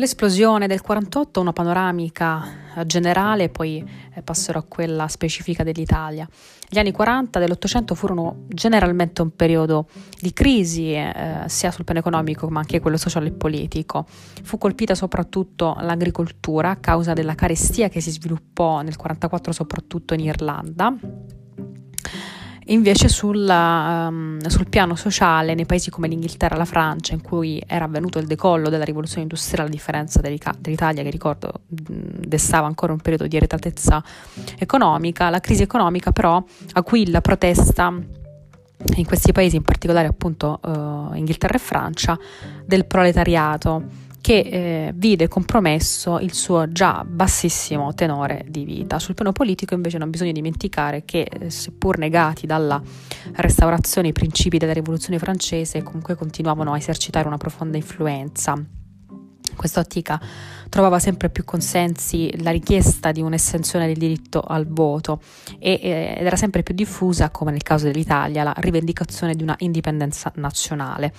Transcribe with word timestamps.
L'esplosione 0.00 0.66
del 0.66 0.80
48, 0.80 1.42
una 1.42 1.52
panoramica 1.52 2.42
generale, 2.86 3.50
poi 3.50 3.86
eh, 4.14 4.22
passerò 4.22 4.60
a 4.60 4.64
quella 4.66 5.06
specifica 5.08 5.62
dell'Italia. 5.62 6.26
Gli 6.66 6.78
anni 6.78 6.90
40 6.90 7.38
dell'Ottocento 7.38 7.94
furono 7.94 8.44
generalmente 8.48 9.20
un 9.20 9.36
periodo 9.36 9.88
di 10.18 10.32
crisi, 10.32 10.94
eh, 10.94 11.42
sia 11.48 11.70
sul 11.70 11.84
piano 11.84 12.00
economico 12.00 12.48
ma 12.48 12.60
anche 12.60 12.80
quello 12.80 12.96
sociale 12.96 13.28
e 13.28 13.32
politico. 13.32 14.06
Fu 14.08 14.56
colpita 14.56 14.94
soprattutto 14.94 15.76
l'agricoltura 15.80 16.70
a 16.70 16.76
causa 16.76 17.12
della 17.12 17.34
carestia 17.34 17.90
che 17.90 18.00
si 18.00 18.10
sviluppò 18.10 18.76
nel 18.80 18.96
1944 18.96 19.52
soprattutto 19.52 20.14
in 20.14 20.20
Irlanda 20.20 20.96
Invece 22.70 23.08
sul, 23.08 23.48
um, 23.48 24.38
sul, 24.46 24.68
piano 24.68 24.94
sociale, 24.94 25.54
nei 25.54 25.66
paesi 25.66 25.90
come 25.90 26.06
l'Inghilterra 26.06 26.54
e 26.54 26.58
la 26.58 26.64
Francia, 26.64 27.14
in 27.14 27.20
cui 27.20 27.60
era 27.66 27.84
avvenuto 27.84 28.20
il 28.20 28.26
decollo 28.26 28.68
della 28.68 28.84
rivoluzione 28.84 29.22
industriale, 29.22 29.68
a 29.68 29.72
differenza 29.72 30.20
dell'Italia, 30.20 31.02
che 31.02 31.10
ricordo 31.10 31.52
destava 31.66 32.68
ancora 32.68 32.92
un 32.92 33.00
periodo 33.00 33.26
di 33.26 33.36
arretratezza 33.36 34.02
economica, 34.56 35.30
la 35.30 35.40
crisi 35.40 35.62
economica 35.62 36.12
però 36.12 36.42
acuì 36.74 37.10
la 37.10 37.20
protesta 37.20 37.92
in 38.96 39.04
questi 39.04 39.32
paesi, 39.32 39.56
in 39.56 39.62
particolare 39.62 40.06
appunto 40.06 40.60
uh, 40.62 41.14
Inghilterra 41.14 41.56
e 41.56 41.58
Francia, 41.58 42.16
del 42.64 42.86
proletariato 42.86 44.08
che 44.20 44.38
eh, 44.38 44.92
vide 44.94 45.28
compromesso 45.28 46.18
il 46.18 46.34
suo 46.34 46.70
già 46.70 47.04
bassissimo 47.06 47.94
tenore 47.94 48.44
di 48.48 48.64
vita. 48.64 48.98
Sul 48.98 49.14
piano 49.14 49.32
politico 49.32 49.74
invece 49.74 49.98
non 49.98 50.10
bisogna 50.10 50.32
dimenticare 50.32 51.04
che, 51.04 51.22
eh, 51.22 51.50
seppur 51.50 51.98
negati 51.98 52.46
dalla 52.46 52.80
restaurazione 53.36 54.08
i 54.08 54.12
principi 54.12 54.58
della 54.58 54.72
rivoluzione 54.72 55.18
francese, 55.18 55.82
comunque 55.82 56.14
continuavano 56.14 56.72
a 56.72 56.76
esercitare 56.76 57.26
una 57.26 57.38
profonda 57.38 57.76
influenza 57.76 58.62
quest'ottica 59.56 60.20
trovava 60.70 60.98
sempre 60.98 61.28
più 61.28 61.44
consensi 61.44 62.32
la 62.42 62.50
richiesta 62.50 63.12
di 63.12 63.20
un'estensione 63.20 63.86
del 63.86 63.98
diritto 63.98 64.40
al 64.40 64.66
voto 64.66 65.20
e, 65.58 65.78
eh, 65.82 66.14
ed 66.16 66.24
era 66.24 66.36
sempre 66.36 66.62
più 66.62 66.74
diffusa, 66.74 67.28
come 67.28 67.50
nel 67.50 67.62
caso 67.62 67.84
dell'Italia, 67.84 68.42
la 68.42 68.54
rivendicazione 68.56 69.34
di 69.34 69.42
una 69.42 69.56
indipendenza 69.58 70.32
nazionale. 70.36 71.12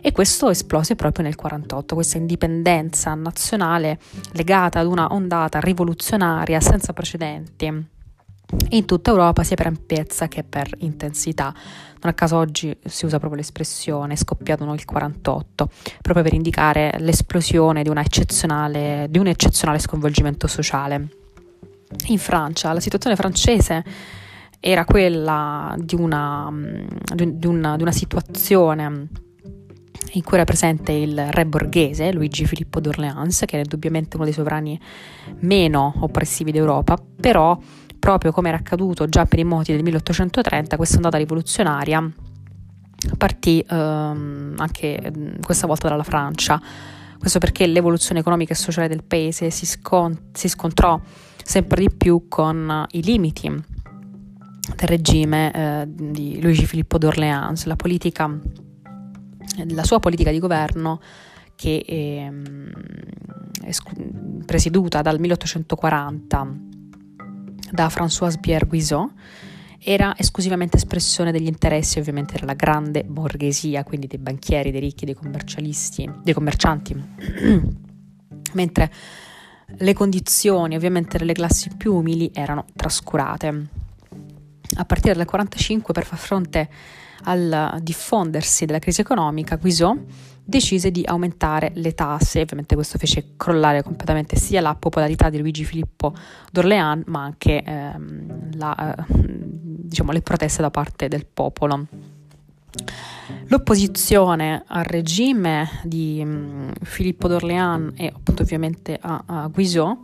E 0.00 0.12
questo 0.12 0.50
esplose 0.50 0.94
proprio 0.94 1.24
nel 1.24 1.34
1948, 1.34 1.94
questa 1.94 2.18
indipendenza 2.18 3.14
nazionale 3.14 3.98
legata 4.32 4.78
ad 4.78 4.86
una 4.86 5.08
ondata 5.10 5.58
rivoluzionaria 5.58 6.60
senza 6.60 6.92
precedenti 6.92 7.96
in 8.70 8.84
tutta 8.86 9.10
Europa 9.10 9.42
sia 9.42 9.56
per 9.56 9.66
ampiezza 9.66 10.28
che 10.28 10.42
per 10.42 10.70
intensità. 10.78 11.52
Non 12.00 12.12
a 12.12 12.14
caso 12.14 12.36
oggi 12.36 12.74
si 12.84 13.04
usa 13.04 13.18
proprio 13.18 13.40
l'espressione 13.40 14.16
scoppiato 14.16 14.64
nel 14.64 14.84
48, 14.84 15.68
proprio 16.00 16.24
per 16.24 16.32
indicare 16.32 16.94
l'esplosione 16.98 17.82
di, 17.82 17.90
di 17.90 19.18
un 19.18 19.26
eccezionale 19.26 19.78
sconvolgimento 19.78 20.46
sociale. 20.46 21.08
In 22.06 22.18
Francia 22.18 22.72
la 22.72 22.80
situazione 22.80 23.16
francese 23.16 23.84
era 24.60 24.84
quella 24.84 25.74
di 25.78 25.94
una, 25.94 26.52
di 27.14 27.46
una, 27.46 27.76
di 27.76 27.82
una 27.82 27.92
situazione 27.92 29.08
in 30.12 30.22
cui 30.22 30.36
era 30.36 30.44
presente 30.44 30.92
il 30.92 31.30
re 31.30 31.44
borghese 31.44 32.12
Luigi 32.12 32.46
Filippo 32.46 32.80
d'Orléans, 32.80 33.40
che 33.40 33.54
era 33.54 33.62
indubbiamente 33.62 34.16
uno 34.16 34.24
dei 34.24 34.34
sovrani 34.34 34.78
meno 35.40 35.94
oppressivi 36.00 36.50
d'Europa, 36.50 36.98
però 37.20 37.58
proprio 38.08 38.32
come 38.32 38.48
era 38.48 38.56
accaduto 38.56 39.06
già 39.06 39.26
per 39.26 39.38
i 39.38 39.44
moti 39.44 39.72
del 39.72 39.82
1830, 39.82 40.76
questa 40.78 40.96
ondata 40.96 41.18
rivoluzionaria 41.18 42.10
partì 43.18 43.62
ehm, 43.68 44.54
anche 44.56 45.12
questa 45.42 45.66
volta 45.66 45.90
dalla 45.90 46.04
Francia. 46.04 46.58
Questo 47.18 47.38
perché 47.38 47.66
l'evoluzione 47.66 48.20
economica 48.20 48.54
e 48.54 48.56
sociale 48.56 48.88
del 48.88 49.04
paese 49.04 49.50
si, 49.50 49.66
scont- 49.66 50.22
si 50.32 50.48
scontrò 50.48 50.98
sempre 51.44 51.82
di 51.82 51.90
più 51.90 52.28
con 52.28 52.86
i 52.92 53.02
limiti 53.02 53.46
del 53.48 54.88
regime 54.88 55.52
eh, 55.52 55.86
di 55.86 56.40
Luigi 56.40 56.64
Filippo 56.64 56.96
d'Orléans, 56.96 57.66
la, 57.66 57.76
politica, 57.76 58.38
la 59.66 59.84
sua 59.84 60.00
politica 60.00 60.30
di 60.30 60.38
governo 60.38 60.98
che 61.54 61.84
è, 61.86 63.66
è 63.66 63.72
presieduta 64.46 65.02
dal 65.02 65.20
1840 65.20 66.67
da 67.70 67.88
Françoise 67.88 68.38
Pierre 68.40 68.66
Guizot 68.66 69.12
era 69.80 70.14
esclusivamente 70.16 70.76
espressione 70.76 71.30
degli 71.30 71.46
interessi 71.46 71.98
ovviamente 71.98 72.36
della 72.38 72.54
grande 72.54 73.04
borghesia, 73.04 73.84
quindi 73.84 74.06
dei 74.06 74.18
banchieri, 74.18 74.70
dei 74.70 74.80
ricchi, 74.80 75.04
dei 75.04 75.14
commercialisti, 75.14 76.10
dei 76.22 76.34
commercianti, 76.34 76.94
mentre 78.54 78.92
le 79.76 79.92
condizioni 79.94 80.74
ovviamente 80.74 81.18
delle 81.18 81.32
classi 81.32 81.70
più 81.76 81.94
umili 81.94 82.30
erano 82.34 82.64
trascurate. 82.74 83.46
A 84.76 84.84
partire 84.84 85.14
dal 85.14 85.26
1945, 85.26 85.92
per 85.92 86.04
far 86.04 86.18
fronte 86.18 86.68
al 87.24 87.78
diffondersi 87.82 88.64
della 88.64 88.78
crisi 88.78 89.00
economica, 89.00 89.56
Guizot 89.56 89.98
decise 90.48 90.90
di 90.90 91.02
aumentare 91.04 91.72
le 91.74 91.92
tasse, 91.92 92.40
ovviamente 92.40 92.74
questo 92.74 92.96
fece 92.96 93.34
crollare 93.36 93.82
completamente 93.82 94.34
sia 94.36 94.62
la 94.62 94.74
popolarità 94.74 95.28
di 95.28 95.38
Luigi 95.38 95.62
Filippo 95.62 96.14
d'Orléans, 96.50 97.04
ma 97.04 97.22
anche 97.22 97.62
ehm, 97.62 98.56
la, 98.56 98.94
eh, 98.96 99.04
diciamo, 99.06 100.10
le 100.10 100.22
proteste 100.22 100.62
da 100.62 100.70
parte 100.70 101.08
del 101.08 101.26
popolo. 101.26 101.86
L'opposizione 103.48 104.64
al 104.66 104.84
regime 104.84 105.68
di 105.82 106.22
um, 106.24 106.72
Filippo 106.80 107.28
d'Orléans 107.28 107.92
e 107.96 108.06
appunto 108.06 108.40
ovviamente 108.42 108.98
a, 108.98 109.22
a 109.26 109.48
Guizot 109.48 109.98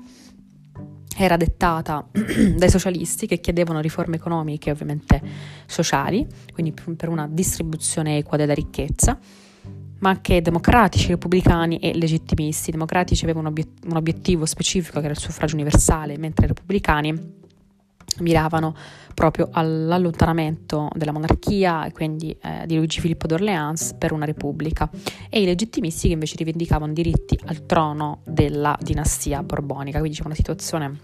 era 1.17 1.39
dettata 1.39 2.07
dai 2.13 2.69
socialisti 2.69 3.27
che 3.27 3.41
chiedevano 3.41 3.81
riforme 3.81 4.17
economiche 4.17 4.71
ovviamente 4.71 5.23
sociali, 5.65 6.27
quindi 6.53 6.75
per 6.95 7.09
una 7.09 7.27
distribuzione 7.31 8.19
equa 8.19 8.37
della 8.37 8.53
ricchezza 8.53 9.19
ma 9.99 10.11
anche 10.11 10.43
democratici, 10.43 11.09
repubblicani 11.09 11.79
e 11.79 11.95
legittimisti. 11.95 12.71
I 12.71 12.73
democratici 12.73 13.25
avevano 13.25 13.49
un, 13.49 13.53
obiet- 13.53 13.85
un 13.87 13.97
obiettivo 13.97 14.47
specifico 14.47 14.99
che 14.99 15.05
era 15.05 15.15
il 15.15 15.21
suffragio 15.21 15.55
universale, 15.55 16.19
mentre 16.19 16.47
i 16.47 16.49
repubblicani 16.49 17.43
miravano 18.21 18.75
proprio 19.15 19.49
all'allontanamento 19.51 20.91
della 20.95 21.13
monarchia, 21.13 21.89
quindi 21.93 22.37
eh, 22.41 22.67
di 22.67 22.77
Luigi 22.77 23.01
Filippo 23.01 23.27
d'Orléans, 23.27 23.95
per 23.99 24.13
una 24.13 24.25
repubblica, 24.25 24.91
e 25.29 25.41
i 25.41 25.45
legittimisti 25.45 26.09
che 26.09 26.13
invece 26.13 26.37
rivendicavano 26.37 26.93
diritti 26.93 27.39
al 27.47 27.65
trono 27.67 28.21
della 28.25 28.77
dinastia 28.81 29.43
borbonica, 29.43 29.99
quindi 29.99 30.19
c'è 30.19 30.25
una 30.25 30.35
situazione 30.35 30.99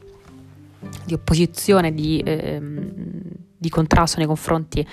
di 1.04 1.14
opposizione, 1.14 1.92
di 1.92 2.22
ehm, 2.24 3.22
di 3.60 3.68
contrasto 3.68 4.16
nei 4.16 4.26
confronti 4.26 4.86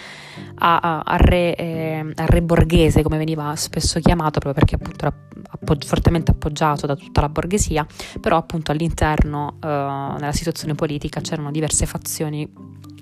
a, 0.55 0.77
a, 0.77 0.99
al, 0.99 1.19
re, 1.19 1.55
eh, 1.55 1.99
al, 1.99 2.27
re, 2.27 2.41
borghese, 2.41 3.01
come 3.01 3.17
veniva 3.17 3.55
spesso 3.55 3.97
chiamato, 4.01 4.39
proprio 4.39 4.53
perché 4.53 4.75
appunto 4.75 5.05
era 5.05 5.15
appog- 5.51 5.85
fortemente 5.85 6.31
appoggiato 6.31 6.85
da 6.85 6.97
tutta 6.97 7.21
la 7.21 7.29
borghesia, 7.29 7.87
però 8.19 8.35
appunto 8.35 8.73
all'interno, 8.73 9.55
eh, 9.63 9.67
nella 9.67 10.33
situazione 10.33 10.75
politica, 10.75 11.21
c'erano 11.21 11.49
diverse 11.49 11.85
fazioni 11.85 12.51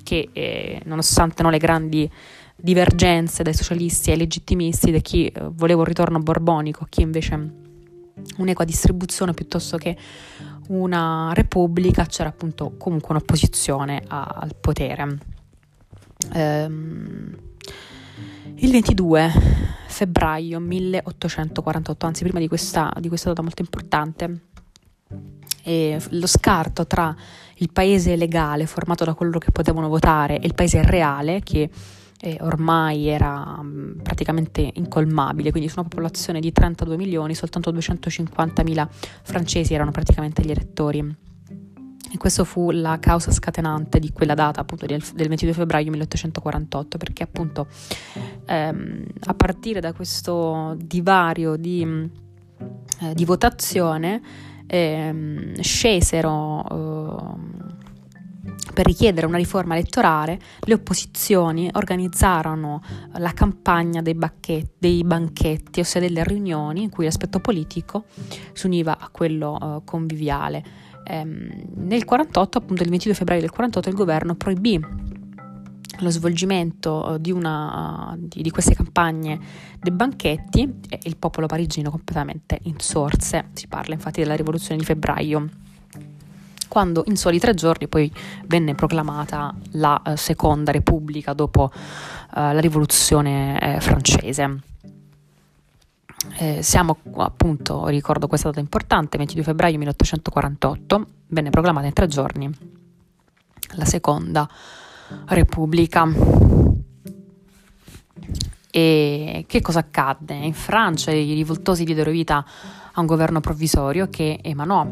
che, 0.04 0.30
eh, 0.34 0.82
nonostante 0.86 1.42
no, 1.42 1.50
le 1.50 1.58
grandi 1.58 2.08
divergenze 2.56 3.42
dai 3.42 3.56
socialisti 3.56 4.12
ai 4.12 4.18
legittimisti, 4.18 4.92
da 4.92 5.00
chi 5.00 5.26
eh, 5.26 5.50
voleva 5.52 5.80
un 5.80 5.88
ritorno 5.88 6.20
borbonico, 6.20 6.84
a 6.84 6.88
chi 6.88 7.02
invece 7.02 7.54
un'equa 8.38 8.64
distribuzione 8.66 9.34
piuttosto 9.34 9.78
che 9.78 9.98
una 10.68 11.32
repubblica, 11.34 12.06
c'era 12.06 12.30
appunto 12.30 12.76
comunque 12.78 13.16
un'opposizione 13.16 14.04
a, 14.08 14.26
al 14.42 14.56
potere. 14.56 15.34
Ehm, 16.34 17.38
il 18.56 18.72
22 18.72 19.32
febbraio 19.88 20.60
1848, 20.60 22.06
anzi 22.06 22.24
prima 22.24 22.40
di 22.40 22.48
questa, 22.48 22.92
di 23.00 23.08
questa 23.08 23.30
data 23.30 23.42
molto 23.42 23.62
importante, 23.62 24.40
e 25.64 26.00
lo 26.10 26.28
scarto 26.28 26.86
tra 26.86 27.16
il 27.56 27.72
paese 27.72 28.16
legale 28.16 28.66
formato 28.66 29.04
da 29.04 29.14
coloro 29.14 29.40
che 29.40 29.52
potevano 29.52 29.88
votare 29.88 30.40
e 30.40 30.46
il 30.46 30.54
paese 30.54 30.84
reale 30.84 31.42
che 31.42 31.70
eh, 32.22 32.38
ormai 32.42 33.08
era 33.08 33.62
mh, 33.62 34.02
praticamente 34.04 34.72
incolmabile, 34.76 35.52
quindi 35.52 35.70
su 35.70 35.80
una 35.80 35.88
popolazione 35.88 36.40
di 36.40 36.52
32 36.52 36.98
milioni 36.98 37.36
soltanto 37.36 37.72
250 37.72 38.64
mila 38.64 38.88
francesi 38.90 39.74
erano 39.74 39.92
praticamente 39.92 40.44
gli 40.44 40.52
elettori. 40.52 41.16
E 42.12 42.18
questa 42.18 42.44
fu 42.44 42.72
la 42.72 42.98
causa 43.00 43.32
scatenante 43.32 44.00
di 44.00 44.12
quella 44.12 44.36
data, 44.36 44.62
appunto 44.62 44.86
del, 44.86 45.04
del 45.14 45.28
22 45.28 45.54
febbraio 45.54 45.90
1848, 45.92 46.98
perché 46.98 47.24
appunto 47.24 47.68
ehm, 48.46 49.06
a 49.26 49.34
partire 49.34 49.80
da 49.80 49.92
questo 49.92 50.76
divario 50.78 51.56
di, 51.56 51.82
eh, 53.02 53.14
di 53.14 53.26
votazione 53.26 54.22
ehm, 54.68 55.60
scesero, 55.60 56.64
eh, 56.70 57.74
per 58.74 58.86
richiedere 58.86 59.26
una 59.26 59.38
riforma 59.38 59.76
elettorale, 59.76 60.38
le 60.60 60.74
opposizioni 60.74 61.70
organizzarono 61.74 62.82
la 63.14 63.32
campagna 63.32 64.02
dei, 64.02 64.16
bacchetti, 64.16 64.74
dei 64.78 65.04
banchetti, 65.04 65.80
ossia 65.80 66.02
delle 66.02 66.24
riunioni 66.24 66.84
in 66.84 66.90
cui 66.90 67.06
l'aspetto 67.06 67.40
politico 67.40 68.06
si 68.54 68.66
univa 68.66 68.98
a 69.00 69.10
quello 69.10 69.58
uh, 69.60 69.84
conviviale. 69.84 70.64
Ehm, 71.08 71.64
nel 71.76 72.04
48, 72.06 72.58
appunto 72.58 72.84
il 72.84 72.90
22 72.90 73.16
febbraio 73.16 73.42
del 73.42 73.52
48, 73.52 73.90
il 73.90 73.96
governo 73.96 74.36
proibì 74.36 74.80
lo 76.00 76.10
svolgimento 76.10 77.18
di, 77.20 77.32
una, 77.32 78.16
di, 78.18 78.42
di, 78.42 78.50
queste 78.50 78.76
campagne 78.76 79.40
dei 79.80 79.94
banchetti 79.94 80.82
e 80.90 81.00
il 81.04 81.16
popolo 81.16 81.48
parigino 81.48 81.90
completamente 81.90 82.60
insorse. 82.64 83.50
Si 83.54 83.68
parla 83.68 83.94
infatti 83.94 84.22
della 84.22 84.36
rivoluzione 84.36 84.78
di 84.78 84.86
febbraio 84.86 85.50
quando 86.68 87.04
in 87.08 87.16
soli 87.16 87.40
tre 87.40 87.54
giorni 87.54 87.88
poi 87.88 88.12
venne 88.48 88.76
proclamata 88.76 89.56
la 89.72 90.02
eh, 90.04 90.18
seconda 90.18 90.74
repubblica 90.74 91.32
dopo 91.32 91.72
eh, 91.74 92.54
la 92.54 92.60
rivoluzione 92.60 93.60
eh, 93.62 93.80
francese. 93.80 94.60
Eh, 96.38 96.62
siamo 96.62 96.98
appunto, 97.18 97.88
ricordo 97.88 98.28
questa 98.28 98.50
data 98.50 98.60
importante, 98.60 99.18
22 99.18 99.44
febbraio 99.44 99.78
1848, 99.78 101.08
venne 101.28 101.50
proclamata 101.50 101.86
in 101.86 101.94
tre 101.94 102.08
giorni 102.08 102.50
la 103.76 103.86
seconda 103.86 104.50
repubblica. 105.28 106.08
E 108.72 109.46
che 109.48 109.62
cosa 109.62 109.80
accadde? 109.80 110.34
In 110.34 110.54
Francia 110.54 111.12
i 111.12 111.34
rivoltosi 111.34 111.86
diedero 111.86 112.12
vita 112.12 112.46
a 112.92 113.00
un 113.00 113.06
governo 113.06 113.40
provvisorio 113.40 114.10
che 114.10 114.40
emanò 114.42 114.90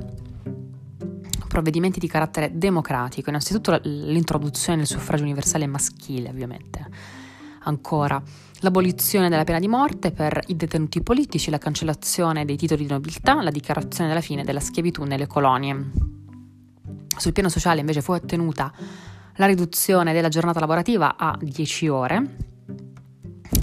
provvedimenti 1.54 2.00
di 2.00 2.08
carattere 2.08 2.58
democratico, 2.58 3.30
innanzitutto 3.30 3.80
l'introduzione 3.84 4.80
del 4.80 4.88
suffragio 4.88 5.22
universale 5.22 5.68
maschile, 5.68 6.30
ovviamente. 6.30 6.90
Ancora, 7.64 8.22
l'abolizione 8.60 9.30
della 9.30 9.44
pena 9.44 9.60
di 9.60 9.68
morte 9.68 10.12
per 10.12 10.42
i 10.48 10.56
detenuti 10.56 11.02
politici, 11.02 11.50
la 11.50 11.58
cancellazione 11.58 12.46
dei 12.46 12.58
titoli 12.58 12.84
di 12.84 12.92
nobiltà, 12.92 13.42
la 13.42 13.52
dichiarazione 13.52 14.10
della 14.10 14.22
fine 14.22 14.44
della 14.44 14.60
schiavitù 14.60 15.04
nelle 15.04 15.28
colonie. 15.28 15.92
Sul 17.16 17.32
piano 17.32 17.50
sociale 17.50 17.80
invece 17.80 18.02
fu 18.02 18.12
ottenuta 18.12 18.72
la 19.36 19.46
riduzione 19.46 20.14
della 20.14 20.30
giornata 20.30 20.60
lavorativa 20.60 21.16
a 21.18 21.38
10 21.40 21.88
ore 21.88 22.36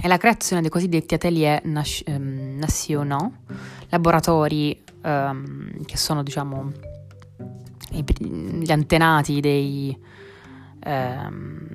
e 0.02 0.08
la 0.08 0.16
creazione 0.16 0.62
dei 0.62 0.70
cosiddetti 0.70 1.14
atelier 1.14 1.60
ehm, 1.62 2.56
nationaux, 2.58 3.32
laboratori 3.88 4.82
um, 5.02 5.84
che 5.84 5.96
sono 5.96 6.22
diciamo 6.22 6.72
gli 7.90 8.70
antenati 8.70 9.40
dei, 9.40 9.96
ehm, 10.80 11.68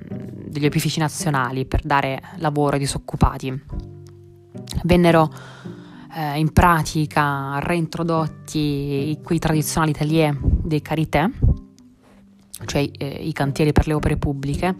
degli 0.48 0.66
opifici 0.66 0.98
nazionali 0.98 1.66
per 1.66 1.82
dare 1.84 2.20
lavoro 2.36 2.74
ai 2.74 2.78
disoccupati. 2.78 3.62
Vennero 4.84 5.30
eh, 6.14 6.38
in 6.38 6.52
pratica 6.52 7.58
reintrodotti 7.58 9.18
quei 9.22 9.38
tradizionali 9.38 9.92
atelier 9.92 10.38
dei 10.40 10.80
carité, 10.80 11.30
cioè 12.64 12.88
eh, 12.96 13.06
i 13.06 13.32
cantieri 13.32 13.72
per 13.72 13.86
le 13.86 13.92
opere 13.92 14.16
pubbliche, 14.16 14.74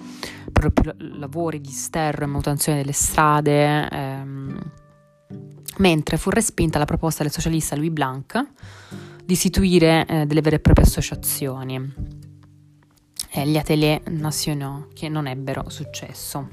proprio 0.50 0.94
lavori 0.96 1.60
di 1.60 1.70
sterro 1.70 2.24
e 2.24 2.26
manutenzione 2.26 2.78
delle 2.78 2.92
strade, 2.92 3.88
ehm, 3.88 4.72
mentre 5.78 6.16
fu 6.16 6.30
respinta 6.30 6.78
la 6.78 6.86
proposta 6.86 7.22
del 7.22 7.32
socialista 7.32 7.76
Louis 7.76 7.90
Blanc 7.90 8.46
di 9.22 9.32
istituire 9.32 10.06
eh, 10.06 10.26
delle 10.26 10.40
vere 10.40 10.56
e 10.56 10.60
proprie 10.60 10.86
associazioni, 10.86 11.92
eh, 13.36 13.46
gli 13.46 13.56
atelier 13.56 14.00
nationaux, 14.08 14.86
che 14.94 15.08
non 15.08 15.26
ebbero 15.26 15.68
successo. 15.68 16.48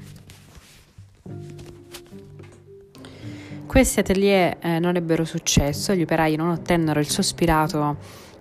Questi 3.66 4.00
atelier 4.00 4.58
eh, 4.60 4.78
non 4.78 4.94
ebbero 4.94 5.24
successo, 5.24 5.94
gli 5.94 6.02
operai 6.02 6.36
non 6.36 6.50
ottennero 6.50 7.00
il 7.00 7.08
sospirato 7.08 7.96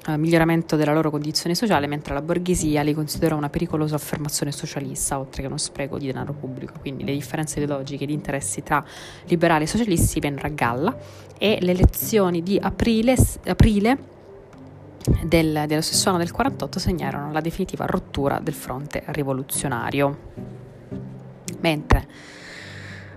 eh, 0.05 0.17
miglioramento 0.17 0.75
della 0.75 0.93
loro 0.93 1.09
condizione 1.09 1.55
sociale, 1.55 1.87
mentre 1.87 2.13
la 2.13 2.21
borghesia 2.21 2.81
li 2.81 2.93
considerò 2.93 3.37
una 3.37 3.49
pericolosa 3.49 3.95
affermazione 3.95 4.51
socialista, 4.51 5.17
oltre 5.17 5.41
che 5.41 5.47
uno 5.47 5.57
spreco 5.57 5.97
di 5.97 6.07
denaro 6.07 6.33
pubblico. 6.33 6.73
Quindi 6.79 7.05
le 7.05 7.13
differenze 7.13 7.59
ideologiche 7.59 8.03
e 8.03 8.07
di 8.07 8.13
interessi 8.13 8.61
tra 8.61 8.83
liberali 9.27 9.63
e 9.63 9.67
socialisti 9.67 10.19
vennero 10.19 10.47
a 10.47 10.51
galla 10.51 10.95
e 11.37 11.57
le 11.61 11.71
elezioni 11.71 12.43
di 12.43 12.59
aprile, 12.61 13.15
aprile 13.45 14.11
del, 15.23 15.65
dello 15.67 15.81
stesso 15.81 16.09
anno 16.09 16.17
del 16.17 16.31
48 16.31 16.79
segnarono 16.79 17.31
la 17.31 17.41
definitiva 17.41 17.85
rottura 17.85 18.39
del 18.39 18.53
fronte 18.53 19.03
rivoluzionario. 19.07 20.31
Mentre 21.59 22.07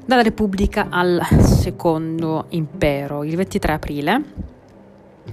dalla 0.05 0.23
Repubblica 0.23 0.87
al 0.91 1.21
Secondo 1.41 2.47
Impero, 2.51 3.25
il 3.25 3.35
23 3.35 3.73
aprile, 3.73 4.23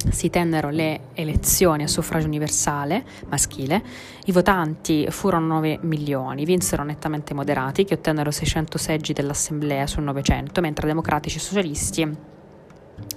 si 0.09 0.29
tennero 0.29 0.69
le 0.69 1.01
elezioni 1.13 1.83
a 1.83 1.88
suffragio 1.88 2.25
universale 2.25 3.03
maschile, 3.27 3.83
i 4.25 4.31
votanti 4.31 5.06
furono 5.09 5.47
9 5.56 5.79
milioni, 5.83 6.45
vinsero 6.45 6.83
nettamente 6.83 7.33
moderati 7.33 7.85
che 7.85 7.94
ottennero 7.94 8.31
600 8.31 8.77
seggi 8.77 9.13
dell'Assemblea 9.13 9.85
su 9.85 10.01
900, 10.01 10.61
mentre 10.61 10.88
democratici 10.88 11.38
e 11.38 11.41
socialisti 11.41 12.17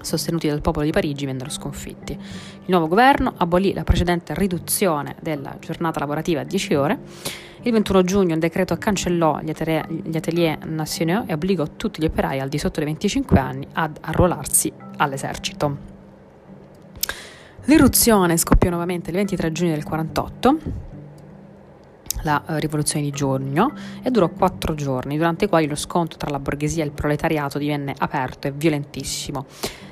sostenuti 0.06 0.48
dal 0.48 0.60
popolo 0.60 0.84
di 0.84 0.92
Parigi, 0.92 1.26
vennero 1.26 1.50
sconfitti. 1.50 2.12
Il 2.12 2.64
nuovo 2.66 2.86
governo 2.86 3.34
abolì 3.36 3.74
la 3.74 3.84
precedente 3.84 4.34
riduzione 4.34 5.16
della 5.20 5.56
giornata 5.60 5.98
lavorativa 5.98 6.40
a 6.40 6.44
10 6.44 6.74
ore. 6.74 6.98
Il 7.62 7.72
21 7.72 8.02
giugno 8.04 8.34
un 8.34 8.40
decreto 8.40 8.76
cancellò 8.76 9.40
gli 9.40 9.50
atelier, 9.50 9.90
gli 9.90 10.16
atelier 10.16 10.64
nationaux 10.64 11.28
e 11.28 11.32
obbligò 11.32 11.66
tutti 11.76 12.00
gli 12.00 12.06
operai 12.06 12.38
al 12.38 12.48
di 12.48 12.58
sotto 12.58 12.76
dei 12.76 12.84
25 12.84 13.38
anni 13.38 13.66
ad 13.72 13.98
arruolarsi 14.00 14.72
all'esercito. 14.98 15.94
L'irruzione 17.64 18.36
scoppiò 18.36 18.68
nuovamente 18.70 19.10
il 19.10 19.16
23 19.16 19.50
giugno 19.50 19.72
del 19.72 19.82
48 19.82 20.58
la 22.22 22.42
eh, 22.46 22.60
rivoluzione 22.60 23.04
di 23.04 23.10
giugno 23.10 23.72
e 24.02 24.10
durò 24.10 24.28
quattro 24.28 24.74
giorni, 24.74 25.16
durante 25.16 25.46
i 25.46 25.48
quali 25.48 25.66
lo 25.66 25.74
scontro 25.74 26.18
tra 26.18 26.30
la 26.30 26.38
borghesia 26.38 26.82
e 26.82 26.86
il 26.86 26.92
proletariato 26.92 27.58
divenne 27.58 27.94
aperto 27.96 28.48
e 28.48 28.52
violentissimo. 28.52 29.46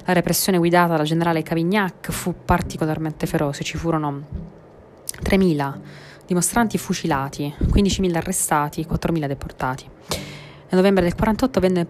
La 0.05 0.13
repressione 0.13 0.59
guidata 0.59 0.97
dal 0.97 1.07
generale 1.07 1.43
Cavignac 1.43 2.11
fu 2.11 2.35
particolarmente 2.45 3.27
feroce, 3.27 3.65
ci 3.65 3.77
furono 3.77 4.23
3.000 5.23 5.79
dimostranti 6.27 6.79
fucilati, 6.79 7.53
15.000 7.61 8.17
arrestati 8.17 8.81
e 8.81 8.87
4.000 8.87 9.27
deportati. 9.27 9.89
Nel 10.09 10.83
novembre 10.83 11.05
del 11.05 11.15
48 11.15 11.61
venne 11.61 11.87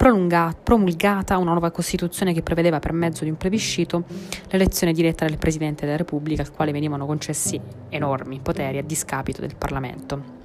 promulgata 0.00 1.36
una 1.36 1.50
nuova 1.50 1.70
Costituzione 1.70 2.32
che 2.32 2.42
prevedeva 2.42 2.78
per 2.78 2.94
mezzo 2.94 3.24
di 3.24 3.28
un 3.28 3.36
plebiscito 3.36 4.04
l'elezione 4.48 4.94
diretta 4.94 5.26
del 5.26 5.36
Presidente 5.36 5.84
della 5.84 5.98
Repubblica, 5.98 6.40
al 6.40 6.52
quale 6.52 6.72
venivano 6.72 7.04
concessi 7.04 7.60
enormi 7.90 8.40
poteri 8.40 8.78
a 8.78 8.82
discapito 8.82 9.42
del 9.42 9.56
Parlamento. 9.56 10.39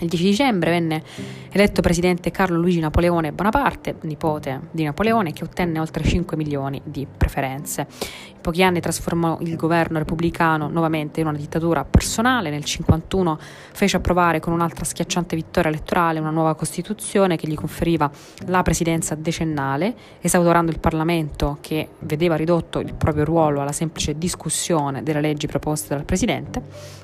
Il 0.00 0.08
10 0.08 0.24
dicembre 0.24 0.70
venne 0.70 1.02
eletto 1.50 1.80
presidente 1.80 2.30
Carlo 2.30 2.58
Luigi 2.58 2.80
Napoleone 2.80 3.32
Bonaparte, 3.32 3.96
nipote 4.02 4.62
di 4.72 4.82
Napoleone, 4.82 5.32
che 5.32 5.44
ottenne 5.44 5.78
oltre 5.78 6.02
5 6.02 6.36
milioni 6.36 6.80
di 6.84 7.06
preferenze. 7.06 7.86
In 8.28 8.40
pochi 8.40 8.62
anni 8.62 8.80
trasformò 8.80 9.38
il 9.40 9.54
governo 9.56 9.98
repubblicano 9.98 10.68
nuovamente 10.68 11.20
in 11.20 11.28
una 11.28 11.36
dittatura 11.36 11.84
personale. 11.84 12.50
Nel 12.50 12.64
1951 12.66 13.38
fece 13.72 13.96
approvare 13.96 14.40
con 14.40 14.52
un'altra 14.52 14.84
schiacciante 14.84 15.36
vittoria 15.36 15.70
elettorale 15.70 16.18
una 16.18 16.30
nuova 16.30 16.54
Costituzione 16.54 17.36
che 17.36 17.46
gli 17.46 17.54
conferiva 17.54 18.10
la 18.46 18.62
presidenza 18.62 19.14
decennale, 19.14 19.94
esautorando 20.20 20.72
il 20.72 20.80
Parlamento 20.80 21.58
che 21.60 21.90
vedeva 22.00 22.34
ridotto 22.34 22.80
il 22.80 22.94
proprio 22.94 23.24
ruolo 23.24 23.60
alla 23.60 23.72
semplice 23.72 24.18
discussione 24.18 25.02
delle 25.02 25.20
leggi 25.20 25.46
proposte 25.46 25.94
dal 25.94 26.04
presidente 26.04 27.03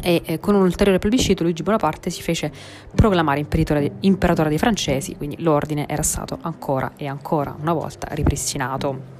e 0.00 0.22
eh, 0.24 0.40
con 0.40 0.54
un 0.54 0.62
ulteriore 0.62 0.98
plebiscito 0.98 1.42
Luigi 1.42 1.62
Bonaparte 1.62 2.10
si 2.10 2.22
fece 2.22 2.52
proclamare 2.94 3.40
imperatore, 3.40 3.92
imperatore 4.00 4.48
dei 4.48 4.58
francesi, 4.58 5.16
quindi 5.16 5.36
l'ordine 5.42 5.86
era 5.88 6.02
stato 6.02 6.38
ancora 6.42 6.92
e 6.96 7.06
ancora 7.06 7.54
una 7.58 7.72
volta 7.72 8.08
ripristinato. 8.12 9.16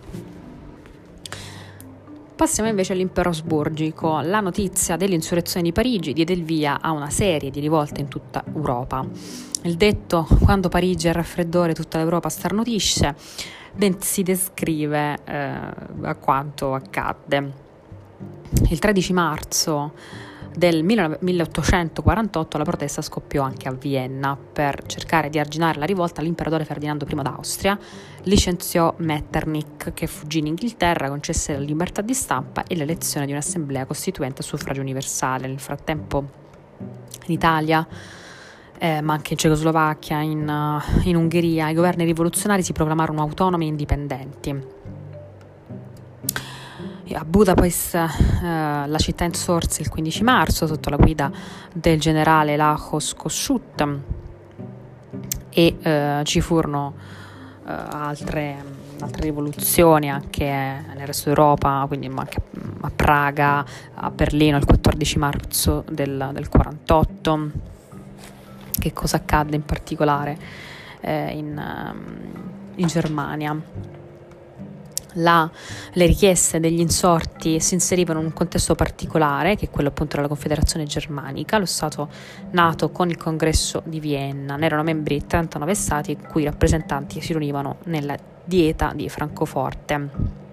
Passiamo 2.39 2.69
invece 2.69 2.93
all'impero 2.93 3.31
asburgico. 3.31 4.21
La 4.21 4.39
notizia 4.39 4.97
dell'insurrezione 4.97 5.65
di 5.65 5.73
Parigi 5.73 6.13
diede 6.13 6.33
il 6.33 6.45
via 6.45 6.81
a 6.81 6.93
una 6.93 7.11
serie 7.11 7.51
di 7.51 7.59
rivolte 7.59 8.01
in 8.01 8.07
tutta 8.07 8.45
Europa. 8.55 9.05
Il 9.63 9.75
detto 9.75 10.25
quando 10.45 10.69
Parigi 10.69 11.09
è 11.09 11.13
raffreddore 11.13 11.75
tutta 11.75 11.99
l'Europa 11.99 12.29
starnutisce 12.29 13.17
ben 13.75 14.01
si 14.01 14.23
descrive 14.23 15.19
eh, 15.25 15.37
a 16.03 16.15
quanto 16.15 16.75
accadde. 16.75 17.53
Il 18.69 18.79
13 18.79 19.13
marzo 19.13 19.93
del 20.59 20.83
1848 20.83 22.59
la 22.59 22.65
protesta 22.65 23.01
scoppiò 23.01 23.45
anche 23.45 23.69
a 23.69 23.73
Vienna. 23.73 24.37
Per 24.37 24.83
cercare 24.87 25.31
di 25.31 25.39
arginare 25.39 25.79
la 25.79 25.85
rivolta, 25.85 26.21
l'imperatore 26.21 26.65
Ferdinando 26.65 27.07
I 27.09 27.15
d'Austria 27.15 27.79
licenziò 28.25 28.93
Metternich, 28.99 29.95
che 29.95 30.09
fuggì 30.09 30.39
in 30.39 30.49
Inghilterra, 30.49 31.09
concesse 31.09 31.53
la 31.53 31.61
libertà 31.61 32.03
di 32.03 32.13
stampa 32.13 32.65
e 32.65 32.75
l'elezione 32.75 33.25
di 33.25 33.31
un'assemblea 33.31 33.87
costituente 33.87 34.41
a 34.41 34.45
suffragio 34.45 34.81
universale. 34.81 35.47
Nel 35.47 35.61
frattempo, 35.61 36.29
in 37.27 37.33
Italia, 37.33 37.87
eh, 38.79 39.01
ma 39.01 39.13
anche 39.13 39.35
in 39.35 39.39
Cecoslovacchia, 39.39 40.21
in, 40.23 40.49
uh, 40.49 41.09
in 41.09 41.15
Ungheria, 41.15 41.69
i 41.69 41.75
governi 41.75 42.05
rivoluzionari 42.05 42.65
si 42.65 42.73
proclamarono 42.73 43.23
autonomi 43.23 43.67
e 43.67 43.69
indipendenti 43.69 44.77
a 47.15 47.25
Budapest 47.25 47.95
eh, 47.95 48.07
la 48.43 48.99
città 48.99 49.25
insorse 49.25 49.83
il 49.83 49.89
15 49.89 50.23
marzo 50.23 50.67
sotto 50.67 50.91
la 50.91 50.97
guida 50.97 51.31
del 51.73 51.99
generale 51.99 52.57
Lachos 52.57 53.15
Kossuth 53.15 53.87
e 55.49 55.77
eh, 55.81 56.21
ci 56.25 56.41
furono 56.41 56.95
eh, 57.67 57.73
altre, 57.73 58.57
altre, 59.01 59.23
rivoluzioni 59.23 60.11
anche 60.11 60.45
nel 60.45 61.07
resto 61.07 61.27
d'Europa, 61.27 61.85
quindi 61.89 62.11
anche 62.15 62.43
a 62.81 62.91
Praga, 62.95 63.65
a 63.95 64.11
Berlino 64.11 64.57
il 64.57 64.65
14 64.65 65.19
marzo 65.19 65.85
del, 65.91 66.31
del 66.33 66.49
48. 66.49 67.51
Che 68.79 68.93
cosa 68.93 69.17
accadde 69.17 69.57
in 69.57 69.65
particolare 69.65 70.39
eh, 71.01 71.31
in, 71.31 71.61
in 72.77 72.87
Germania? 72.87 73.98
La, 75.19 75.49
le 75.93 76.07
richieste 76.07 76.61
degli 76.61 76.81
insorti 76.81 77.61
si 77.61 77.75
inserivano 77.75 78.21
in 78.21 78.27
un 78.27 78.33
contesto 78.33 78.75
particolare, 78.75 79.57
che 79.57 79.67
è 79.67 79.71
quello 79.71 79.89
appunto 79.89 80.17
della 80.17 80.29
Confederazione 80.29 80.85
Germanica, 80.85 81.59
lo 81.59 81.67
Stato 81.67 82.09
nato 82.51 82.91
con 82.91 83.09
il 83.09 83.17
Congresso 83.17 83.83
di 83.85 84.01
Vienna. 84.01 84.57
Ne 84.57 84.67
erano 84.67 84.83
membri 84.83 85.27
39 85.27 85.75
Stati, 85.75 86.11
i 86.13 86.19
cui 86.19 86.45
rappresentanti 86.45 87.21
si 87.21 87.33
riunivano 87.33 87.77
nella 87.85 88.17
Dieta 88.45 88.93
di 88.95 89.09
Francoforte. 89.09 90.47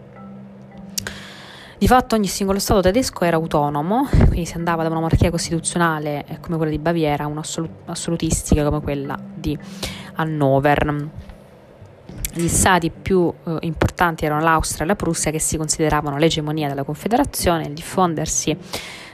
Di 1.77 1.88
fatto 1.88 2.15
ogni 2.15 2.27
singolo 2.27 2.57
Stato 2.57 2.79
tedesco 2.79 3.25
era 3.25 3.36
autonomo, 3.36 4.07
quindi 4.27 4.45
si 4.45 4.55
andava 4.55 4.81
da 4.81 4.89
una 4.89 5.00
monarchia 5.00 5.29
costituzionale 5.29 6.25
eh, 6.25 6.39
come 6.39 6.55
quella 6.55 6.72
di 6.72 6.79
Baviera 6.79 7.25
a 7.25 7.27
un'assolutistica 7.27 8.63
come 8.63 8.81
quella 8.81 9.19
di 9.34 9.57
Hannover. 10.15 11.10
Gli 12.38 12.50
stati 12.50 12.92
più 12.92 13.34
eh, 13.46 13.58
importanti 13.62 14.25
erano 14.25 14.42
l'Austria 14.42 14.84
e 14.84 14.88
la 14.88 14.96
Prussia 14.98 15.32
che 15.32 15.39
si 15.39 15.56
consideravano 15.56 16.18
l'egemonia 16.18 16.68
della 16.68 16.84
Confederazione, 16.84 17.63
il 17.63 17.74
diffondersi 17.74 18.58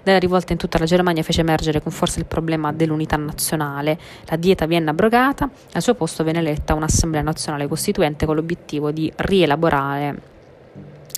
della 0.02 0.18
rivolta 0.18 0.54
in 0.54 0.58
tutta 0.58 0.80
la 0.80 0.86
Germania 0.86 1.22
fece 1.22 1.42
emergere 1.42 1.84
con 1.84 1.92
forza 1.92 2.18
il 2.18 2.26
problema 2.26 2.74
dell'unità 2.74 3.18
nazionale. 3.18 4.00
La 4.26 4.38
dieta 4.38 4.66
venne 4.66 4.90
abrogata, 4.90 5.48
al 5.72 5.82
suo 5.84 5.94
posto 5.94 6.24
venne 6.24 6.40
eletta 6.40 6.74
un'assemblea 6.74 7.22
nazionale 7.22 7.68
costituente 7.68 8.26
con 8.26 8.34
l'obiettivo 8.34 8.90
di 8.90 9.14
rielaborare 9.18 10.22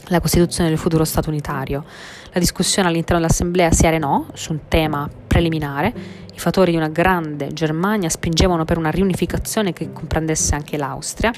la 0.07 0.19
Costituzione 0.19 0.67
del 0.67 0.77
futuro 0.77 1.05
Stato 1.05 1.29
unitario. 1.29 1.85
La 2.33 2.39
discussione 2.41 2.89
all'interno 2.89 3.21
dell'Assemblea 3.21 3.71
si 3.71 3.87
arenò 3.87 4.25
su 4.33 4.51
un 4.51 4.59
tema 4.67 5.09
preliminare. 5.25 5.93
I 6.33 6.37
fattori 6.37 6.71
di 6.71 6.77
una 6.77 6.89
grande 6.89 7.53
Germania 7.53 8.09
spingevano 8.09 8.65
per 8.65 8.77
una 8.77 8.89
riunificazione 8.89 9.71
che 9.71 9.93
comprendesse 9.93 10.53
anche 10.53 10.75
l'Austria 10.75 11.31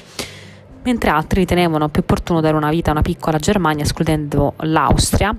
mentre 0.86 1.10
altri 1.10 1.40
ritenevano 1.40 1.88
più 1.88 2.02
opportuno 2.02 2.40
dare 2.40 2.56
una 2.56 2.70
vita 2.70 2.90
a 2.90 2.92
una 2.92 3.02
piccola 3.02 3.38
Germania 3.38 3.82
escludendo 3.82 4.54
l'Austria 4.58 5.36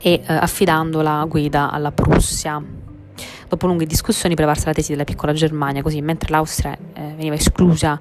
e 0.00 0.22
eh, 0.26 0.32
affidando 0.32 1.02
la 1.02 1.22
guida 1.28 1.70
alla 1.70 1.92
Prussia. 1.92 2.62
Dopo 3.46 3.66
lunghe 3.66 3.84
discussioni 3.84 4.34
prevalse 4.34 4.64
la 4.64 4.72
tesi 4.72 4.92
della 4.92 5.04
piccola 5.04 5.34
Germania, 5.34 5.82
così 5.82 6.00
mentre 6.00 6.30
l'Austria 6.30 6.74
eh, 6.94 7.12
veniva 7.14 7.34
esclusa 7.34 8.00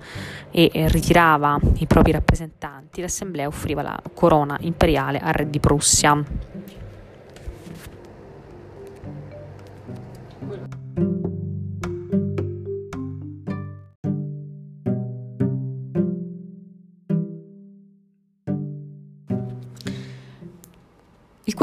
e 0.52 0.70
eh, 0.72 0.88
ritirava 0.88 1.60
i 1.80 1.86
propri 1.86 2.14
rappresentanti, 2.14 3.02
l'Assemblea 3.02 3.48
offriva 3.48 3.82
la 3.82 4.02
corona 4.14 4.56
imperiale 4.62 5.20
al 5.20 5.34
re 5.34 5.50
di 5.50 5.60
Prussia. 5.60 6.24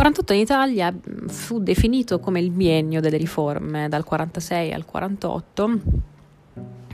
48 0.02 0.32
in 0.32 0.40
Italia 0.40 0.90
mm, 0.90 1.28
fu 1.28 1.60
definito 1.60 2.18
come 2.18 2.40
il 2.40 2.50
biennio 2.50 3.00
delle 3.00 3.18
riforme 3.18 3.88
dal 3.88 4.02
46 4.02 4.72
al 4.72 4.84
48. 4.84 5.80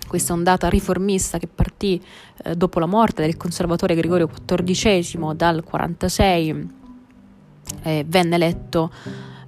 Questa 0.06 0.34
ondata 0.34 0.68
riformista 0.68 1.38
che 1.38 1.46
partì 1.46 2.02
eh, 2.44 2.54
dopo 2.54 2.78
la 2.78 2.84
morte 2.84 3.22
del 3.22 3.38
conservatore 3.38 3.94
Gregorio 3.94 4.28
XIV 4.28 5.32
dal 5.32 5.64
46 5.64 6.68
eh, 7.84 8.04
venne 8.06 8.34
eletto 8.34 8.92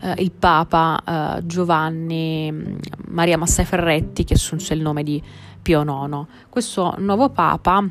eh, 0.00 0.14
il 0.23 0.31
Papa 0.31 1.37
eh, 1.37 1.47
Giovanni 1.47 2.50
mm, 2.50 2.76
Maria 3.09 3.37
Massai 3.37 3.67
Ferretti 3.67 4.25
che 4.25 4.35
assunse 4.35 4.73
il 4.73 4.81
nome 4.81 5.02
di 5.02 5.23
Pio 5.61 5.83
IX. 5.83 6.25
Questo 6.49 6.95
nuovo 6.97 7.29
Papa 7.29 7.87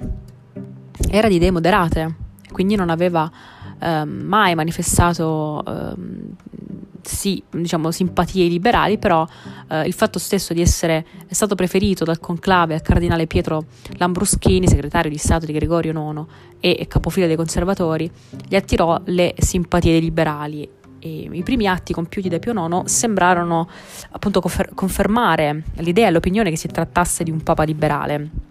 era 1.11 1.27
di 1.27 1.35
idee 1.35 1.51
moderate, 1.51 2.15
quindi 2.51 2.73
non 2.73 2.89
aveva 2.89 3.31
eh, 3.79 4.05
mai 4.05 4.55
manifestato 4.55 5.63
eh, 5.65 5.93
sì, 7.01 7.41
diciamo, 7.49 7.91
simpatie 7.91 8.47
liberali, 8.47 8.97
però 8.97 9.25
eh, 9.69 9.85
il 9.85 9.93
fatto 9.93 10.19
stesso 10.19 10.53
di 10.53 10.61
essere 10.61 11.05
stato 11.29 11.55
preferito 11.55 12.03
dal 12.03 12.19
conclave 12.19 12.75
al 12.75 12.81
cardinale 12.81 13.27
Pietro 13.27 13.65
Lambruschini, 13.97 14.67
segretario 14.67 15.09
di 15.09 15.17
Stato 15.17 15.45
di 15.45 15.53
Gregorio 15.53 15.91
IX 15.91 16.25
e 16.59 16.85
capofila 16.87 17.27
dei 17.27 17.35
conservatori, 17.35 18.09
gli 18.47 18.55
attirò 18.55 18.99
le 19.05 19.33
simpatie 19.37 19.93
dei 19.93 20.01
liberali. 20.01 20.69
E 21.01 21.29
i 21.31 21.43
primi 21.43 21.65
atti 21.65 21.93
compiuti 21.93 22.27
da 22.27 22.39
Pio 22.39 22.51
IX 22.51 22.83
sembrarono 22.83 23.69
appunto 24.11 24.41
confermare 24.75 25.63
l'idea 25.75 26.09
e 26.09 26.11
l'opinione 26.11 26.49
che 26.49 26.57
si 26.57 26.67
trattasse 26.67 27.23
di 27.23 27.31
un 27.31 27.41
papa 27.41 27.63
liberale 27.63 28.48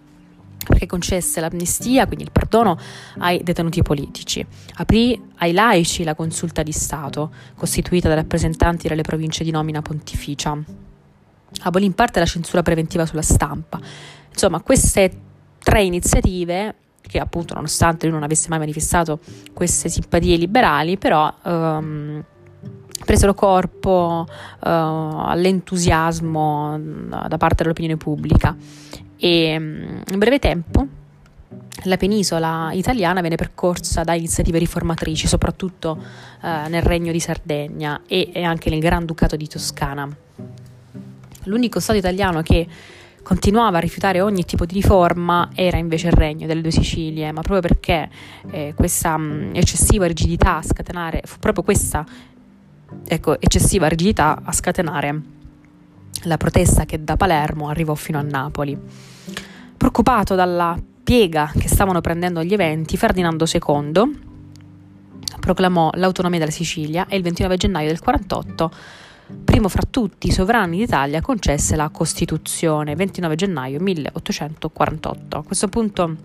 perché 0.65 0.85
concesse 0.85 1.39
l'amnistia, 1.39 2.05
quindi 2.05 2.25
il 2.25 2.31
perdono 2.31 2.77
ai 3.19 3.41
detenuti 3.43 3.81
politici, 3.81 4.45
aprì 4.75 5.19
ai 5.37 5.51
laici 5.51 6.03
la 6.03 6.15
consulta 6.15 6.63
di 6.63 6.71
Stato, 6.71 7.31
costituita 7.55 8.09
da 8.09 8.15
rappresentanti 8.15 8.87
delle 8.87 9.01
province 9.01 9.43
di 9.43 9.51
nomina 9.51 9.81
pontificia, 9.81 10.57
abolì 11.63 11.85
in 11.85 11.93
parte 11.93 12.19
la 12.19 12.25
censura 12.25 12.61
preventiva 12.61 13.05
sulla 13.05 13.21
stampa. 13.21 13.79
Insomma, 14.29 14.61
queste 14.61 15.11
tre 15.59 15.83
iniziative 15.83 16.75
che 17.01 17.19
appunto 17.19 17.55
nonostante 17.55 18.05
lui 18.05 18.13
non 18.13 18.23
avesse 18.23 18.49
mai 18.49 18.59
manifestato 18.59 19.19
queste 19.53 19.89
simpatie 19.89 20.37
liberali, 20.37 20.97
però 20.97 21.33
um, 21.43 22.23
presero 23.03 23.33
corpo 23.33 24.27
uh, 24.27 24.29
all'entusiasmo 24.59 26.79
da 27.27 27.37
parte 27.37 27.63
dell'opinione 27.63 27.97
pubblica 27.97 28.55
e 29.19 29.59
mm, 29.59 30.01
in 30.11 30.17
breve 30.17 30.39
tempo 30.39 30.87
la 31.83 31.97
penisola 31.97 32.71
italiana 32.73 33.21
venne 33.21 33.35
percorsa 33.35 34.03
da 34.03 34.13
iniziative 34.13 34.59
riformatrici, 34.59 35.27
soprattutto 35.27 35.97
eh, 36.41 36.67
nel 36.67 36.81
Regno 36.81 37.11
di 37.11 37.19
Sardegna 37.19 38.01
e, 38.07 38.31
e, 38.33 38.43
anche 38.43 38.69
nel 38.69 38.79
Granducato 38.79 39.35
di 39.35 39.47
Toscana. 39.47 40.09
L'unico 41.43 41.79
Stato 41.79 41.97
italiano 41.97 42.41
che 42.41 42.67
continuava 43.23 43.77
a 43.77 43.81
rifiutare 43.81 44.21
ogni 44.21 44.43
tipo 44.43 44.65
di 44.65 44.73
riforma 44.73 45.49
era 45.53 45.77
invece 45.77 46.07
il 46.07 46.13
Regno 46.13 46.47
delle 46.47 46.61
due 46.61 46.71
Sicilie, 46.71 47.31
ma 47.31 47.41
proprio 47.41 47.61
perché 47.61 48.09
eh, 48.51 48.73
questa 48.75 49.17
mh, 49.17 49.23
mm, 49.23 49.55
eccessiva 49.55 50.05
rigidità 50.05 50.57
a 50.57 50.63
scatenare, 50.63 51.21
fu 51.25 51.39
proprio 51.39 51.63
questa 51.63 52.05
ecco, 53.07 53.39
eccessiva 53.39 53.87
rigidità 53.87 54.41
a 54.43 54.51
scatenare 54.51 55.37
la 56.23 56.37
protesta 56.37 56.85
che 56.85 57.03
da 57.03 57.15
Palermo 57.17 57.69
arrivò 57.69 57.95
fino 57.95 58.17
a 58.17 58.21
Napoli. 58.21 58.77
Preoccupato 59.77 60.35
dalla 60.35 60.77
piega 61.03 61.51
che 61.57 61.67
stavano 61.67 62.01
prendendo 62.01 62.43
gli 62.43 62.53
eventi, 62.53 62.97
Ferdinando 62.97 63.45
II 63.45 64.27
proclamò 65.39 65.89
l'autonomia 65.93 66.39
della 66.39 66.51
Sicilia 66.51 67.07
e 67.07 67.15
il 67.15 67.23
29 67.23 67.57
gennaio 67.57 67.87
del 67.87 67.99
48, 67.99 68.71
primo 69.43 69.69
fra 69.69 69.83
tutti 69.89 70.27
i 70.27 70.31
sovrani 70.31 70.77
d'Italia, 70.77 71.21
concesse 71.21 71.75
la 71.75 71.89
Costituzione, 71.89 72.95
29 72.95 73.35
gennaio 73.35 73.79
1848. 73.79 75.37
A 75.37 75.43
questo 75.43 75.67
punto 75.67 76.15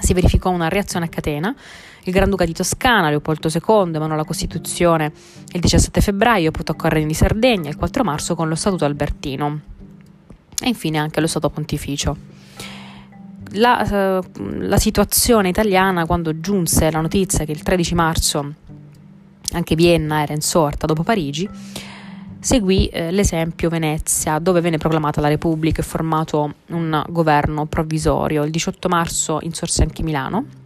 si 0.00 0.12
verificò 0.12 0.50
una 0.50 0.68
reazione 0.68 1.06
a 1.06 1.08
catena 1.08 1.54
il 2.04 2.12
Granduca 2.12 2.44
di 2.44 2.52
Toscana, 2.52 3.08
Leopoldo 3.08 3.48
II, 3.48 3.94
emanò 3.94 4.16
la 4.16 4.24
Costituzione 4.24 5.12
il 5.52 5.60
17 5.60 6.00
febbraio, 6.00 6.50
poi 6.50 6.64
toccò 6.64 6.86
al 6.86 6.92
Regno 6.92 7.06
di 7.06 7.14
Sardegna 7.14 7.68
il 7.68 7.76
4 7.76 8.02
marzo 8.02 8.34
con 8.34 8.48
lo 8.48 8.54
Statuto 8.54 8.84
Albertino 8.84 9.60
e 10.60 10.68
infine 10.68 10.98
anche 10.98 11.20
lo 11.20 11.26
Stato 11.26 11.48
Pontificio. 11.50 12.16
La, 13.56 14.20
uh, 14.22 14.42
la 14.60 14.78
situazione 14.78 15.48
italiana 15.48 16.06
quando 16.06 16.40
giunse 16.40 16.90
la 16.90 17.00
notizia 17.00 17.44
che 17.44 17.52
il 17.52 17.62
13 17.62 17.94
marzo 17.94 18.54
anche 19.52 19.74
Vienna 19.74 20.22
era 20.22 20.32
insorta 20.32 20.86
dopo 20.86 21.02
Parigi, 21.02 21.48
seguì 22.40 22.86
eh, 22.86 23.10
l'esempio 23.12 23.68
Venezia, 23.68 24.38
dove 24.38 24.60
venne 24.60 24.78
proclamata 24.78 25.20
la 25.20 25.28
Repubblica 25.28 25.82
e 25.82 25.84
formato 25.84 26.54
un 26.68 27.04
governo 27.08 27.66
provvisorio. 27.66 28.44
Il 28.44 28.50
18 28.50 28.88
marzo 28.88 29.38
insorse 29.42 29.82
anche 29.82 30.02
Milano, 30.02 30.61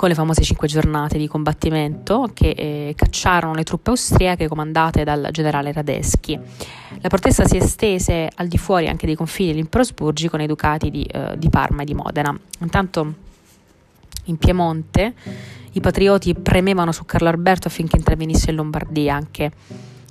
con 0.00 0.08
le 0.08 0.14
famose 0.14 0.40
cinque 0.40 0.66
giornate 0.66 1.18
di 1.18 1.28
combattimento 1.28 2.30
che 2.32 2.54
eh, 2.56 2.94
cacciarono 2.96 3.52
le 3.52 3.64
truppe 3.64 3.90
austriache 3.90 4.48
comandate 4.48 5.04
dal 5.04 5.28
generale 5.30 5.74
Radeschi. 5.74 6.40
La 7.02 7.08
protesta 7.10 7.44
si 7.44 7.58
estese 7.58 8.30
al 8.34 8.48
di 8.48 8.56
fuori 8.56 8.88
anche 8.88 9.04
dei 9.04 9.14
confini 9.14 9.50
dell'impero 9.50 9.82
Asburgi 9.82 10.30
con 10.30 10.40
i 10.40 10.46
ducati 10.46 10.90
di, 10.90 11.02
eh, 11.02 11.34
di 11.36 11.50
Parma 11.50 11.82
e 11.82 11.84
di 11.84 11.92
Modena. 11.92 12.34
Intanto 12.60 13.14
in 14.24 14.38
Piemonte 14.38 15.12
i 15.72 15.80
patrioti 15.80 16.32
premevano 16.32 16.92
su 16.92 17.04
Carlo 17.04 17.28
Alberto 17.28 17.68
affinché 17.68 17.98
intervenisse 17.98 18.48
in 18.48 18.56
Lombardia 18.56 19.14
anche. 19.14 19.52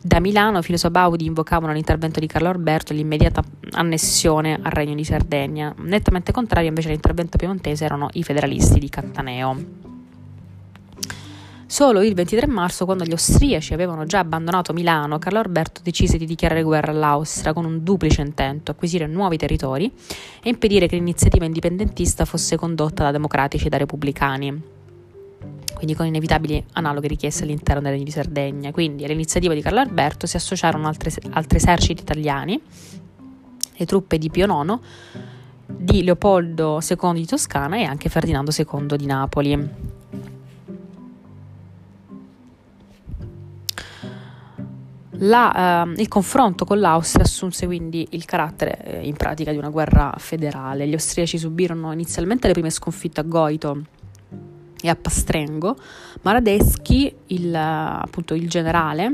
Da 0.01 0.21
Milano 0.21 0.61
Filoso 0.61 0.89
Baudi 0.89 1.25
invocavano 1.25 1.73
l'intervento 1.73 2.21
di 2.21 2.27
Carlo 2.27 2.47
Alberto 2.47 2.93
e 2.93 2.95
l'immediata 2.95 3.43
annessione 3.71 4.53
al 4.53 4.71
regno 4.71 4.95
di 4.95 5.03
Sardegna. 5.03 5.75
Nettamente 5.79 6.31
contrario 6.31 6.69
invece 6.69 6.87
all'intervento 6.87 7.37
piemontese 7.37 7.83
erano 7.83 8.07
i 8.13 8.23
federalisti 8.23 8.79
di 8.79 8.87
Cattaneo. 8.87 9.57
Solo 11.65 12.01
il 12.01 12.13
23 12.13 12.47
marzo, 12.47 12.85
quando 12.85 13.03
gli 13.03 13.11
austriaci 13.11 13.73
avevano 13.73 14.05
già 14.05 14.19
abbandonato 14.19 14.71
Milano, 14.71 15.19
Carlo 15.19 15.39
Alberto 15.39 15.81
decise 15.83 16.17
di 16.17 16.25
dichiarare 16.25 16.63
guerra 16.63 16.91
all'Austria 16.91 17.51
con 17.51 17.65
un 17.65 17.83
duplice 17.83 18.21
intento, 18.21 18.71
acquisire 18.71 19.05
nuovi 19.05 19.35
territori 19.35 19.91
e 20.41 20.49
impedire 20.49 20.87
che 20.87 20.95
l'iniziativa 20.95 21.43
indipendentista 21.43 22.23
fosse 22.23 22.55
condotta 22.55 23.03
da 23.03 23.11
democratici 23.11 23.67
e 23.67 23.69
da 23.69 23.77
repubblicani 23.77 24.77
quindi 25.79 25.95
con 25.95 26.07
inevitabili 26.07 26.61
analoghe 26.73 27.07
richieste 27.07 27.43
all'interno 27.43 27.81
del 27.81 27.91
Regno 27.93 28.03
di 28.03 28.11
Sardegna. 28.11 28.71
Quindi 28.71 29.05
all'iniziativa 29.05 29.53
di 29.53 29.61
Carlo 29.61 29.79
Alberto 29.79 30.27
si 30.27 30.35
associarono 30.35 30.87
altri, 30.87 31.09
altri 31.29 31.57
eserciti 31.57 32.01
italiani, 32.01 32.61
le 33.77 33.85
truppe 33.85 34.17
di 34.17 34.29
Pio 34.29 34.45
IX, 34.45 34.77
di 35.65 36.03
Leopoldo 36.03 36.81
II 36.85 37.13
di 37.13 37.25
Toscana 37.25 37.77
e 37.77 37.83
anche 37.85 38.09
Ferdinando 38.09 38.51
II 38.51 38.97
di 38.97 39.05
Napoli. 39.05 39.69
La, 45.21 45.85
eh, 45.85 46.01
il 46.01 46.09
confronto 46.09 46.65
con 46.65 46.81
l'Austria 46.81 47.23
assunse 47.23 47.65
quindi 47.65 48.05
il 48.11 48.25
carattere 48.25 48.83
eh, 48.83 49.07
in 49.07 49.15
pratica 49.15 49.51
di 49.51 49.57
una 49.57 49.69
guerra 49.69 50.13
federale. 50.17 50.85
Gli 50.85 50.93
austriaci 50.93 51.37
subirono 51.37 51.93
inizialmente 51.93 52.47
le 52.47 52.53
prime 52.53 52.69
sconfitte 52.69 53.21
a 53.21 53.23
Goito 53.23 53.97
e 54.81 54.89
a 54.89 54.95
Pastrengo, 54.95 55.75
ma 56.21 56.31
Radeschi, 56.31 57.13
il, 57.27 57.53
appunto 57.53 58.33
il 58.33 58.49
generale, 58.49 59.11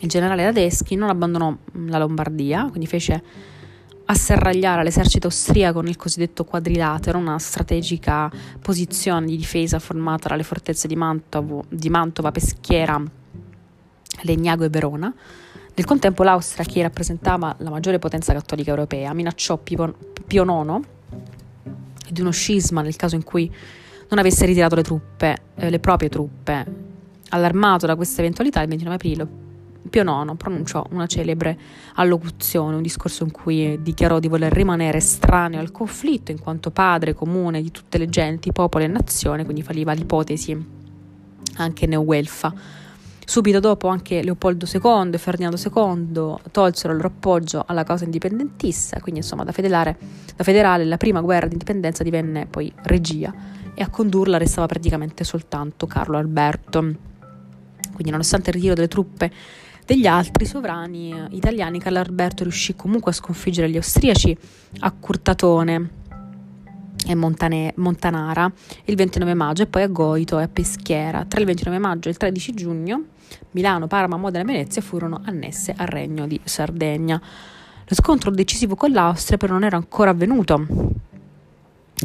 il 0.00 0.08
generale 0.08 0.44
Radeschi 0.44 0.94
non 0.94 1.10
abbandonò 1.10 1.54
la 1.86 1.98
Lombardia, 1.98 2.66
quindi 2.68 2.86
fece 2.86 3.22
asserragliare 4.06 4.82
l'esercito 4.82 5.28
austriaco 5.28 5.80
nel 5.82 5.96
cosiddetto 5.96 6.44
quadrilatero, 6.44 7.18
una 7.18 7.38
strategica 7.38 8.30
posizione 8.60 9.26
di 9.26 9.36
difesa 9.36 9.78
formata 9.78 10.28
dalle 10.28 10.42
fortezze 10.42 10.88
di, 10.88 10.96
Mantovo, 10.96 11.64
di 11.68 11.88
Mantova, 11.90 12.32
Peschiera, 12.32 13.00
Legnago 14.22 14.64
e 14.64 14.68
Verona. 14.68 15.14
Nel 15.72 15.86
contempo 15.86 16.24
l'Austria, 16.24 16.64
che 16.64 16.82
rappresentava 16.82 17.54
la 17.58 17.70
maggiore 17.70 18.00
potenza 18.00 18.32
cattolica 18.32 18.70
europea, 18.70 19.14
minacciò 19.14 19.56
Pio 19.58 19.94
IX 20.26 20.80
di 22.10 22.20
uno 22.20 22.30
scisma 22.32 22.82
nel 22.82 22.96
caso 22.96 23.14
in 23.14 23.22
cui 23.22 23.50
non 24.10 24.18
avesse 24.18 24.44
ritirato 24.44 24.74
le 24.74 24.82
truppe, 24.82 25.36
eh, 25.56 25.70
le 25.70 25.78
proprie 25.78 26.08
truppe. 26.08 26.88
Allarmato 27.30 27.86
da 27.86 27.96
questa 27.96 28.20
eventualità, 28.20 28.60
il 28.60 28.68
29 28.68 28.96
aprile 28.96 29.48
Pio 29.88 30.02
IX 30.02 30.36
pronunciò 30.36 30.86
una 30.90 31.06
celebre 31.06 31.58
allocuzione, 31.94 32.76
un 32.76 32.82
discorso 32.82 33.24
in 33.24 33.30
cui 33.30 33.80
dichiarò 33.80 34.18
di 34.18 34.28
voler 34.28 34.52
rimanere 34.52 34.98
estraneo 34.98 35.58
al 35.58 35.72
conflitto 35.72 36.30
in 36.30 36.38
quanto 36.38 36.70
padre 36.70 37.14
comune 37.14 37.62
di 37.62 37.70
tutte 37.70 37.96
le 37.96 38.08
genti, 38.08 38.52
popoli 38.52 38.84
e 38.84 38.88
nazioni, 38.88 39.44
quindi 39.44 39.62
falliva 39.62 39.92
l'ipotesi 39.92 40.78
anche 41.56 41.86
neoguelfa. 41.86 42.54
Subito 43.30 43.60
dopo 43.60 43.86
anche 43.86 44.24
Leopoldo 44.24 44.66
II 44.66 45.10
e 45.12 45.18
Ferdinando 45.18 45.56
II 45.56 46.50
tolsero 46.50 46.92
il 46.92 46.96
loro 46.96 47.14
appoggio 47.14 47.62
alla 47.64 47.84
causa 47.84 48.02
indipendentista, 48.02 48.98
quindi 48.98 49.20
insomma 49.20 49.44
da 49.44 49.52
federale, 49.52 49.96
da 50.34 50.42
federale 50.42 50.84
la 50.84 50.96
prima 50.96 51.20
guerra 51.20 51.46
di 51.46 51.52
indipendenza 51.52 52.02
divenne 52.02 52.46
poi 52.46 52.72
regia 52.82 53.32
e 53.72 53.82
a 53.84 53.88
condurla 53.88 54.36
restava 54.36 54.66
praticamente 54.66 55.22
soltanto 55.22 55.86
Carlo 55.86 56.18
Alberto. 56.18 56.80
Quindi 56.80 58.10
nonostante 58.10 58.50
il 58.50 58.56
ritiro 58.56 58.74
delle 58.74 58.88
truppe 58.88 59.30
degli 59.86 60.08
altri 60.08 60.44
sovrani 60.44 61.28
italiani, 61.30 61.78
Carlo 61.78 62.00
Alberto 62.00 62.42
riuscì 62.42 62.74
comunque 62.74 63.12
a 63.12 63.14
sconfiggere 63.14 63.70
gli 63.70 63.76
austriaci 63.76 64.36
a 64.80 64.90
Curtatone 64.90 65.98
e 67.10 67.14
Montane- 67.14 67.72
Montanara 67.76 68.50
il 68.84 68.96
29 68.96 69.34
maggio 69.34 69.62
e 69.62 69.66
poi 69.66 69.82
a 69.82 69.88
Goito 69.88 70.38
e 70.38 70.44
a 70.44 70.48
Peschiera. 70.48 71.24
Tra 71.26 71.40
il 71.40 71.46
29 71.46 71.78
maggio 71.78 72.08
e 72.08 72.12
il 72.12 72.16
13 72.16 72.54
giugno 72.54 73.04
Milano, 73.52 73.86
Parma, 73.86 74.16
Modena 74.16 74.44
e 74.44 74.46
Venezia 74.46 74.82
furono 74.82 75.20
annesse 75.24 75.74
al 75.76 75.86
regno 75.86 76.26
di 76.26 76.40
Sardegna. 76.42 77.20
Lo 77.20 77.94
scontro 77.94 78.30
decisivo 78.30 78.74
con 78.74 78.92
l'Austria 78.92 79.36
però 79.36 79.54
non 79.54 79.64
era 79.64 79.76
ancora 79.76 80.10
avvenuto 80.10 80.66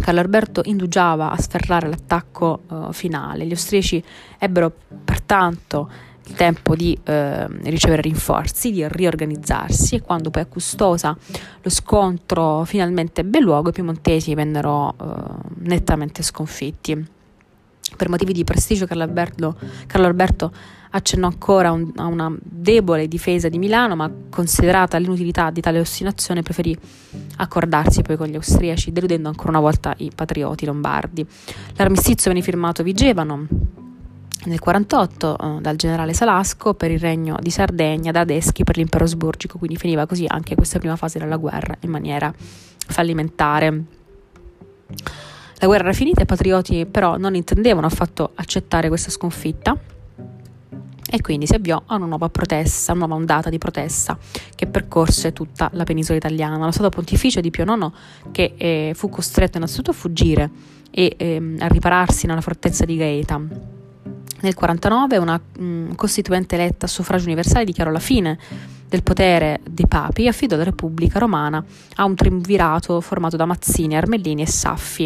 Carlo 0.01 0.19
Alberto 0.19 0.61
indugiava 0.65 1.31
a 1.31 1.39
sferrare 1.39 1.87
l'attacco 1.87 2.61
uh, 2.67 2.91
finale. 2.91 3.45
Gli 3.45 3.51
austriaci 3.51 4.03
ebbero 4.37 4.71
pertanto 5.03 5.89
il 6.27 6.33
tempo 6.35 6.75
di 6.75 6.97
uh, 6.97 7.11
ricevere 7.63 8.01
rinforzi, 8.01 8.71
di 8.71 8.87
riorganizzarsi 8.87 9.95
e 9.95 10.01
quando 10.01 10.31
poi 10.31 10.41
a 10.43 10.45
Custosa 10.45 11.15
lo 11.61 11.69
scontro 11.69 12.63
finalmente 12.65 13.21
ebbe 13.21 13.39
luogo, 13.39 13.69
i 13.69 13.73
piemontesi 13.73 14.33
vennero 14.33 14.95
uh, 14.97 15.39
nettamente 15.59 16.23
sconfitti. 16.23 17.13
Per 17.95 18.09
motivi 18.09 18.33
di 18.33 18.43
prestigio 18.43 18.85
Carlo 18.87 19.03
Alberto, 19.03 19.55
Carlo 19.85 20.07
Alberto 20.07 20.51
accennò 20.89 21.27
ancora 21.27 21.71
un, 21.71 21.91
a 21.97 22.05
una 22.05 22.33
debole 22.41 23.07
difesa 23.07 23.47
di 23.47 23.57
Milano, 23.57 23.95
ma 23.95 24.11
considerata 24.29 24.97
l'inutilità 24.97 25.51
di 25.51 25.61
tale 25.61 25.79
ostinazione 25.79 26.41
preferì 26.41 26.75
accordarsi 27.37 28.01
poi 28.01 28.17
con 28.17 28.27
gli 28.27 28.35
austriaci, 28.35 28.91
deludendo 28.91 29.27
ancora 29.27 29.49
una 29.49 29.59
volta 29.59 29.93
i 29.97 30.11
patrioti 30.13 30.65
lombardi. 30.65 31.25
L'armistizio 31.75 32.31
venne 32.31 32.43
firmato 32.43 32.81
a 32.81 32.83
Vigevano 32.85 33.47
nel 34.45 34.59
1948 34.61 35.37
eh, 35.37 35.61
dal 35.61 35.75
generale 35.75 36.13
Salasco 36.13 36.73
per 36.73 36.91
il 36.91 36.99
regno 36.99 37.37
di 37.39 37.49
Sardegna, 37.49 38.11
da 38.11 38.21
Adeschi 38.21 38.63
per 38.63 38.77
l'impero 38.77 39.03
asburgico, 39.03 39.57
quindi 39.57 39.77
finiva 39.77 40.05
così 40.05 40.25
anche 40.27 40.55
questa 40.55 40.79
prima 40.79 40.95
fase 40.95 41.19
della 41.19 41.37
guerra 41.37 41.75
in 41.81 41.89
maniera 41.89 42.33
fallimentare. 42.35 43.83
La 45.57 45.67
guerra 45.67 45.85
era 45.85 45.93
finita, 45.93 46.21
i 46.21 46.25
patrioti 46.25 46.85
però 46.85 47.17
non 47.17 47.35
intendevano 47.35 47.87
affatto 47.87 48.31
accettare 48.35 48.87
questa 48.87 49.09
sconfitta 49.09 49.77
e 51.07 51.21
quindi 51.21 51.47
si 51.47 51.55
avviò 51.55 51.81
a 51.85 51.95
una 51.95 52.05
nuova 52.05 52.29
protesta, 52.29 52.91
una 52.91 53.05
nuova 53.05 53.19
ondata 53.19 53.49
di 53.49 53.57
protesta 53.57 54.17
che 54.53 54.67
percorse 54.67 55.33
tutta 55.33 55.69
la 55.73 55.83
penisola 55.83 56.17
italiana. 56.17 56.57
Lo 56.57 56.71
Stato 56.71 56.89
Pontificio 56.89 57.41
di 57.41 57.51
Pio 57.51 57.63
IX, 57.63 57.91
che 58.31 58.53
eh, 58.57 58.91
fu 58.95 59.09
costretto 59.09 59.57
innanzitutto 59.57 59.91
a 59.91 59.93
fuggire 59.93 60.49
e 60.91 61.15
eh, 61.17 61.55
a 61.59 61.67
ripararsi 61.67 62.27
nella 62.27 62.41
fortezza 62.41 62.85
di 62.85 62.97
Gaeta. 62.97 63.74
Nel 64.45 64.53
49 64.53 65.17
una 65.17 65.39
mh, 65.39 65.63
mm, 65.63 65.91
costituente 65.95 66.53
eletta 66.53 66.85
a 66.85 66.87
suffragio 66.87 67.25
universale 67.25 67.65
dichiarò 67.65 67.89
la 67.89 67.97
fine 67.97 68.37
del 68.87 69.01
potere 69.01 69.59
dei 69.67 69.87
papi 69.87 70.25
e 70.25 70.27
affidò 70.27 70.55
la 70.55 70.63
Repubblica 70.63 71.17
Romana 71.17 71.65
a 71.95 72.05
un 72.05 72.13
triumvirato 72.13 73.01
formato 73.01 73.37
da 73.37 73.45
Mazzini, 73.45 73.97
Armellini 73.97 74.43
e 74.43 74.47
Saffi. 74.47 75.05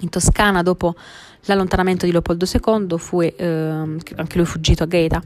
In 0.00 0.08
Toscana, 0.10 0.62
dopo 0.62 0.94
l'allontanamento 1.44 2.04
di 2.04 2.12
Leopoldo 2.12 2.44
II, 2.44 2.98
fu, 2.98 3.22
eh, 3.22 3.32
anche 3.38 4.36
lui 4.36 4.44
fuggito 4.44 4.82
a 4.82 4.86
Gaeta, 4.86 5.22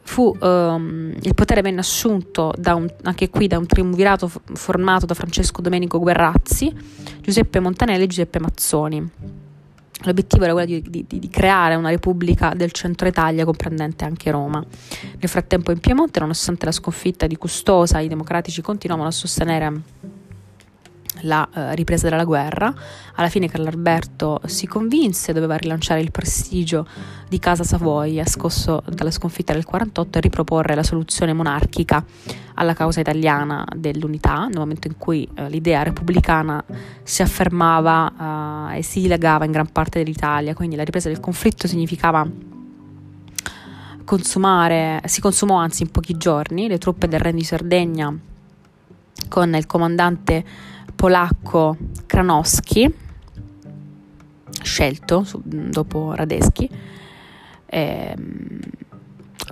fu, 0.00 0.34
ehm, 0.40 1.14
il 1.20 1.34
potere 1.34 1.60
venne 1.60 1.80
assunto 1.80 2.54
un, 2.56 2.88
anche 3.02 3.28
qui 3.28 3.48
da 3.48 3.58
un 3.58 3.66
triumvirato 3.66 4.30
formato 4.54 5.04
da 5.04 5.12
Francesco 5.12 5.60
Domenico 5.60 5.98
Guerrazzi, 5.98 6.74
Giuseppe 7.20 7.60
Montanelli 7.60 8.04
e 8.04 8.06
Giuseppe 8.06 8.40
Mazzoni. 8.40 9.46
L'obiettivo 10.02 10.44
era 10.44 10.52
quello 10.52 10.66
di, 10.66 11.04
di, 11.06 11.18
di, 11.18 11.28
creare 11.28 11.74
una 11.74 11.90
repubblica 11.90 12.54
del 12.54 12.70
centro 12.72 13.08
Italia 13.08 13.44
comprendente 13.44 14.04
anche 14.04 14.30
Roma. 14.30 14.64
Nel 15.18 15.28
frattempo 15.28 15.72
in 15.72 15.80
Piemonte, 15.80 16.20
nonostante 16.20 16.66
la 16.66 16.72
sconfitta 16.72 17.26
di 17.26 17.36
Custosa, 17.36 17.98
i 17.98 18.08
democratici 18.08 18.62
continuavano 18.62 19.08
a 19.08 19.12
sostenere 19.12 19.82
la 21.22 21.48
uh, 21.52 21.74
ripresa 21.74 22.08
della 22.08 22.24
guerra. 22.24 22.72
Alla 23.14 23.28
fine 23.28 23.48
Carlo 23.48 23.68
Alberto 23.68 24.40
si 24.46 24.66
convinse, 24.66 25.32
doveva 25.32 25.56
rilanciare 25.56 26.00
il 26.00 26.10
prestigio 26.10 26.86
di 27.28 27.38
Casa 27.38 27.64
Savoia, 27.64 28.24
scosso 28.26 28.82
dalla 28.88 29.10
sconfitta 29.10 29.52
del 29.52 29.64
48, 29.64 30.18
e 30.18 30.20
riproporre 30.20 30.74
la 30.74 30.82
soluzione 30.82 31.32
monarchica 31.32 32.04
alla 32.54 32.74
causa 32.74 33.00
italiana 33.00 33.64
dell'unità, 33.76 34.46
nel 34.46 34.58
momento 34.58 34.88
in 34.88 34.96
cui 34.96 35.28
uh, 35.28 35.46
l'idea 35.48 35.82
repubblicana 35.82 36.62
si 37.02 37.22
affermava 37.22 38.70
uh, 38.70 38.76
e 38.76 38.82
si 38.82 39.00
dilagava 39.00 39.44
in 39.44 39.52
gran 39.52 39.70
parte 39.70 40.02
dell'Italia, 40.02 40.54
quindi 40.54 40.76
la 40.76 40.84
ripresa 40.84 41.08
del 41.08 41.20
conflitto 41.20 41.66
significava 41.66 42.26
consumare, 44.04 45.02
si 45.04 45.20
consumò 45.20 45.56
anzi 45.56 45.82
in 45.82 45.90
pochi 45.90 46.16
giorni, 46.16 46.66
le 46.66 46.78
truppe 46.78 47.08
del 47.08 47.20
Re 47.20 47.32
di 47.32 47.44
Sardegna 47.44 48.18
con 49.28 49.54
il 49.54 49.66
comandante 49.66 50.44
polacco 50.94 51.76
Kranowski, 52.06 52.92
scelto 54.62 55.26
dopo 55.42 56.14
Radeschi, 56.14 56.68
eh, 57.66 58.14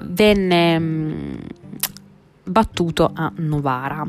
venne 0.02 0.78
mm, 0.78 1.34
battuto 2.44 3.10
a 3.12 3.32
Novara. 3.36 4.06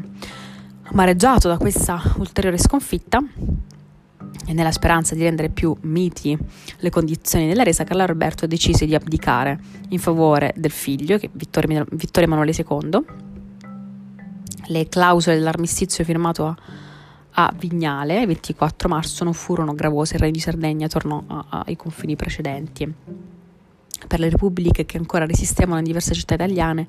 Amareggiato 0.89 1.47
da 1.47 1.57
questa 1.57 2.01
ulteriore 2.17 2.57
sconfitta 2.57 3.21
e 4.45 4.53
nella 4.53 4.71
speranza 4.71 5.13
di 5.15 5.23
rendere 5.23 5.49
più 5.49 5.75
miti 5.81 6.37
le 6.77 6.89
condizioni 6.89 7.47
della 7.47 7.63
resa, 7.63 7.83
Carlo 7.83 8.03
Alberto 8.03 8.47
decise 8.47 8.85
di 8.85 8.95
abdicare 8.95 9.59
in 9.89 9.99
favore 9.99 10.53
del 10.55 10.71
figlio, 10.71 11.19
Vittorio, 11.33 11.85
Vittorio 11.91 12.29
Emanuele 12.29 12.53
II. 12.55 13.05
Le 14.69 14.87
clausole 14.87 15.35
dell'armistizio 15.35 16.03
firmato 16.05 16.45
a 16.45 16.55
a 17.39 17.53
Vignale, 17.55 18.21
il 18.21 18.27
24 18.27 18.89
marzo, 18.89 19.23
non 19.23 19.33
furono 19.33 19.75
gravose, 19.75 20.15
il 20.15 20.21
re 20.21 20.31
di 20.31 20.39
Sardegna 20.39 20.87
tornò 20.87 21.23
ai 21.49 21.75
confini 21.75 22.15
precedenti. 22.15 22.91
Per 24.07 24.19
le 24.19 24.29
repubbliche 24.29 24.85
che 24.85 24.97
ancora 24.97 25.25
resistevano 25.25 25.77
in 25.77 25.83
diverse 25.83 26.15
città 26.15 26.33
italiane, 26.33 26.87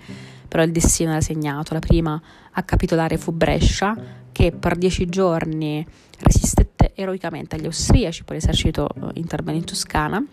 però 0.48 0.62
il 0.62 0.72
destino 0.72 1.10
era 1.10 1.20
segnato. 1.20 1.74
La 1.74 1.80
prima 1.80 2.20
a 2.52 2.62
capitolare 2.62 3.18
fu 3.18 3.32
Brescia, 3.32 3.94
che 4.32 4.52
per 4.52 4.76
dieci 4.76 5.06
giorni 5.06 5.86
resistette 6.20 6.92
eroicamente 6.94 7.56
agli 7.56 7.66
austriaci, 7.66 8.24
poi 8.24 8.36
l'esercito 8.36 8.88
eh, 8.88 9.10
intervenne 9.14 9.58
in 9.58 9.64
Toscana. 9.64 10.24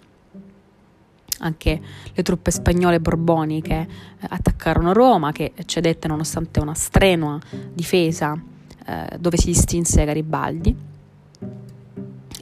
Anche 1.40 1.82
le 2.14 2.24
truppe 2.24 2.52
spagnole 2.52 3.02
borboniche 3.02 3.76
eh, 3.76 3.88
attaccarono 4.30 4.94
Roma, 4.94 5.34
che 5.34 5.52
cedette 5.66 6.08
nonostante 6.08 6.62
una 6.62 6.74
strenua 6.74 7.38
difesa 7.74 8.54
eh, 8.86 9.18
dove 9.20 9.38
si 9.38 9.48
distinse 9.48 10.06
Garibaldi. 10.06 10.94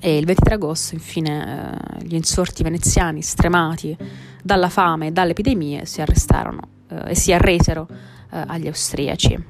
E 0.06 0.18
il 0.18 0.26
23 0.26 0.56
agosto, 0.56 0.96
infine, 0.96 2.00
eh, 2.00 2.06
gli 2.06 2.16
insorti 2.16 2.64
veneziani, 2.64 3.22
stremati 3.22 3.96
dalla 4.42 4.68
fame 4.68 5.08
e 5.08 5.12
dalle 5.12 5.32
epidemie, 5.32 5.86
si 5.86 6.02
arrestarono 6.02 6.68
eh, 6.90 7.12
e 7.12 7.16
si 7.16 7.32
arresero 7.32 7.88
eh, 7.90 8.44
agli 8.46 8.68
austriaci. 8.68 9.44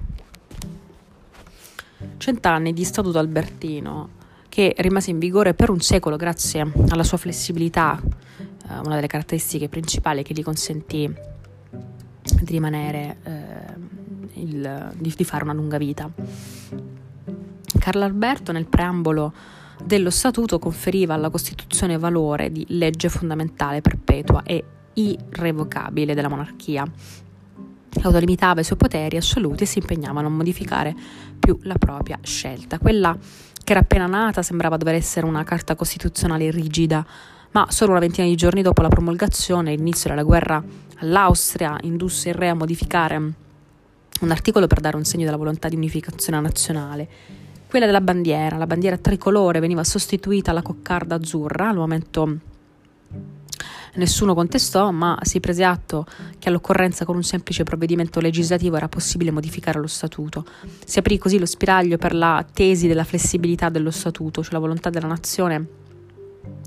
Cent'anni 2.18 2.74
di 2.74 2.84
Statuto 2.84 3.18
Albertino, 3.18 4.10
che 4.50 4.76
rimase 4.78 5.10
in 5.10 5.18
vigore 5.18 5.56
per 5.56 5.72
un 5.72 5.80
secolo 5.80 6.16
grazie 6.16 6.72
alla 6.90 7.04
sua 7.04 7.18
flessibilità, 7.18 8.00
eh, 8.00 8.78
una 8.84 8.96
delle 8.96 9.08
caratteristiche 9.08 9.68
principali 9.70 10.22
che 10.22 10.34
gli 10.34 10.44
consentì 10.44 11.12
di 12.24 12.52
rimanere 12.52 13.18
eh, 13.24 14.03
il, 14.36 14.92
di, 14.98 15.14
di 15.16 15.24
fare 15.24 15.44
una 15.44 15.54
lunga 15.54 15.78
vita. 15.78 16.10
Carlo 17.80 18.04
Alberto 18.04 18.52
nel 18.52 18.66
preambolo 18.66 19.34
dello 19.84 20.10
statuto 20.10 20.60
conferiva 20.60 21.14
alla 21.14 21.30
Costituzione 21.30 21.98
valore 21.98 22.52
di 22.52 22.66
legge 22.70 23.10
fondamentale 23.10 23.82
perpetua 23.82 24.44
e 24.44 24.64
irrevocabile 24.94 26.14
della 26.14 26.30
monarchia. 26.30 26.90
Autolimitava 28.02 28.62
i 28.62 28.64
suoi 28.64 28.78
poteri 28.78 29.18
assoluti 29.18 29.64
e 29.64 29.66
si 29.66 29.80
impegnava 29.80 30.20
a 30.20 30.24
non 30.24 30.34
modificare 30.34 30.96
più 31.40 31.58
la 31.64 31.76
propria 31.76 32.18
scelta. 32.22 32.80
Quella 32.80 33.18
che 33.64 33.72
era 33.72 33.82
appena 33.82 34.08
nata 34.08 34.42
sembrava 34.42 34.78
dover 34.78 34.96
essere 34.96 35.26
una 35.26 35.44
carta 35.44 35.76
costituzionale 35.76 36.52
rigida, 36.52 37.06
ma 37.52 37.68
solo 37.70 37.92
una 37.92 38.00
ventina 38.00 38.28
di 38.28 38.36
giorni 38.36 38.62
dopo 38.62 38.82
la 38.82 38.90
promulgazione 38.90 39.76
l'inizio 39.76 40.10
della 40.10 40.24
guerra 40.24 40.64
all'Austria 40.98 41.78
indusse 41.82 42.30
il 42.30 42.36
re 42.36 42.50
a 42.50 42.56
modificare 42.56 43.34
un 44.24 44.32
articolo 44.32 44.68
per 44.68 44.80
dare 44.80 44.96
un 44.96 45.06
segno 45.06 45.26
della 45.26 45.38
volontà 45.38 45.68
di 45.68 45.76
unificazione 45.76 46.40
nazionale. 46.40 47.08
Quella 47.68 47.86
della 47.86 48.02
bandiera, 48.02 48.58
la 48.58 48.68
bandiera 48.68 48.98
tricolore 48.98 49.60
veniva 49.60 49.84
sostituita 49.84 50.52
alla 50.52 50.62
coccarda 50.62 51.16
azzurra, 51.16 51.70
al 51.70 51.76
momento 51.76 52.40
nessuno 53.96 54.34
contestò, 54.34 54.92
ma 54.92 55.18
si 55.22 55.40
prese 55.40 55.64
atto 55.64 56.06
che 56.40 56.50
all'occorrenza 56.50 57.06
con 57.06 57.16
un 57.16 57.24
semplice 57.24 57.64
provvedimento 57.64 58.20
legislativo 58.20 58.76
era 58.76 58.88
possibile 58.88 59.32
modificare 59.32 59.80
lo 59.80 59.88
statuto. 59.88 60.46
Si 60.86 61.00
aprì 61.00 61.18
così 61.18 61.40
lo 61.40 61.46
spiraglio 61.46 61.98
per 61.98 62.14
la 62.14 62.46
tesi 62.52 62.88
della 62.88 63.04
flessibilità 63.04 63.70
dello 63.70 63.92
statuto, 63.92 64.44
cioè 64.44 64.54
la 64.54 64.60
volontà 64.60 64.90
della 64.90 65.08
nazione 65.08 65.68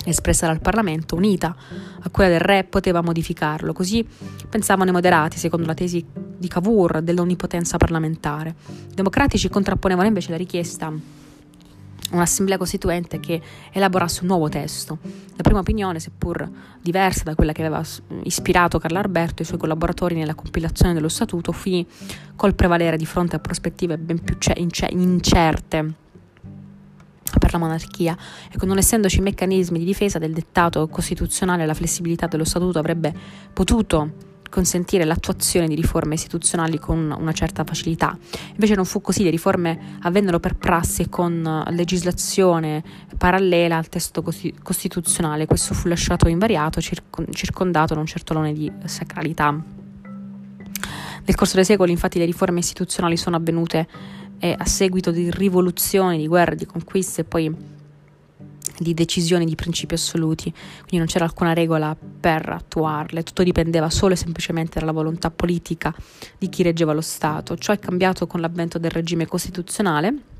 espressa 0.04 0.46
dal 0.46 0.60
Parlamento, 0.60 1.16
unita 1.16 1.54
a 2.00 2.10
quella 2.10 2.30
del 2.30 2.40
re, 2.40 2.64
poteva 2.64 3.00
modificarlo. 3.00 3.72
Così 3.72 4.06
pensavano 4.48 4.90
i 4.90 4.92
moderati, 4.92 5.38
secondo 5.38 5.66
la 5.66 5.74
tesi 5.74 6.04
di 6.36 6.48
Cavour 6.48 7.02
dell'onnipotenza 7.02 7.76
parlamentare. 7.76 8.54
I 8.90 8.94
democratici 8.94 9.48
contrapponevano 9.48 10.08
invece 10.08 10.30
la 10.30 10.36
richiesta 10.36 10.92
un'assemblea 12.10 12.56
costituente 12.56 13.18
che 13.18 13.40
elaborasse 13.72 14.20
un 14.22 14.28
nuovo 14.28 14.48
testo. 14.48 14.98
La 15.34 15.42
prima 15.42 15.60
opinione, 15.60 15.98
seppur 15.98 16.48
diversa 16.80 17.24
da 17.24 17.34
quella 17.34 17.52
che 17.52 17.62
aveva 17.64 17.82
ispirato 18.22 18.78
Carlo 18.78 18.98
Alberto 18.98 19.40
e 19.40 19.42
i 19.42 19.46
suoi 19.46 19.58
collaboratori 19.58 20.14
nella 20.14 20.34
compilazione 20.34 20.94
dello 20.94 21.08
statuto, 21.08 21.52
finì 21.52 21.86
col 22.36 22.54
prevalere 22.54 22.96
di 22.96 23.06
fronte 23.06 23.36
a 23.36 23.38
prospettive 23.38 23.98
ben 23.98 24.22
più 24.22 24.36
incerte 24.90 25.94
per 27.38 27.52
la 27.52 27.58
monarchia 27.58 28.16
e 28.50 28.66
non 28.66 28.78
essendoci 28.78 29.20
meccanismi 29.20 29.78
di 29.78 29.84
difesa 29.84 30.18
del 30.18 30.32
dettato 30.32 30.86
costituzionale 30.88 31.66
la 31.66 31.74
flessibilità 31.74 32.26
dello 32.26 32.44
statuto 32.44 32.78
avrebbe 32.78 33.14
potuto 33.52 34.25
consentire 34.48 35.04
l'attuazione 35.04 35.66
di 35.66 35.74
riforme 35.74 36.14
istituzionali 36.14 36.78
con 36.78 37.14
una 37.18 37.32
certa 37.32 37.64
facilità. 37.64 38.16
Invece 38.50 38.74
non 38.74 38.84
fu 38.84 39.00
così, 39.00 39.22
le 39.22 39.30
riforme 39.30 39.98
avvennero 40.02 40.40
per 40.40 40.56
prassi 40.56 41.02
e 41.02 41.08
con 41.08 41.64
legislazione 41.70 42.82
parallela 43.16 43.76
al 43.76 43.88
testo 43.88 44.22
costituzionale. 44.22 45.46
Questo 45.46 45.74
fu 45.74 45.88
lasciato 45.88 46.28
invariato, 46.28 46.80
circondato 46.80 47.94
da 47.94 48.00
un 48.00 48.06
certo 48.06 48.34
lone 48.34 48.52
di 48.52 48.70
sacralità. 48.84 49.50
Nel 49.50 51.34
corso 51.34 51.56
dei 51.56 51.64
secoli, 51.64 51.90
infatti, 51.90 52.18
le 52.18 52.24
riforme 52.24 52.60
istituzionali 52.60 53.16
sono 53.16 53.36
avvenute 53.36 53.88
e 54.38 54.54
a 54.56 54.64
seguito 54.66 55.10
di 55.10 55.30
rivoluzioni, 55.30 56.18
di 56.18 56.28
guerre, 56.28 56.56
di 56.56 56.66
conquiste 56.66 57.22
e 57.22 57.24
poi 57.24 57.74
di 58.78 58.94
decisioni 58.94 59.44
di 59.44 59.54
principi 59.54 59.94
assoluti, 59.94 60.50
quindi 60.50 60.98
non 60.98 61.06
c'era 61.06 61.24
alcuna 61.24 61.52
regola 61.52 61.96
per 61.96 62.48
attuarle, 62.48 63.22
tutto 63.22 63.42
dipendeva 63.42 63.90
solo 63.90 64.14
e 64.14 64.16
semplicemente 64.16 64.78
dalla 64.78 64.92
volontà 64.92 65.30
politica 65.30 65.94
di 66.38 66.48
chi 66.48 66.62
reggeva 66.62 66.92
lo 66.92 67.00
Stato. 67.00 67.56
Ciò 67.56 67.72
è 67.72 67.78
cambiato 67.78 68.26
con 68.26 68.40
l'avvento 68.40 68.78
del 68.78 68.90
regime 68.90 69.26
costituzionale 69.26 70.34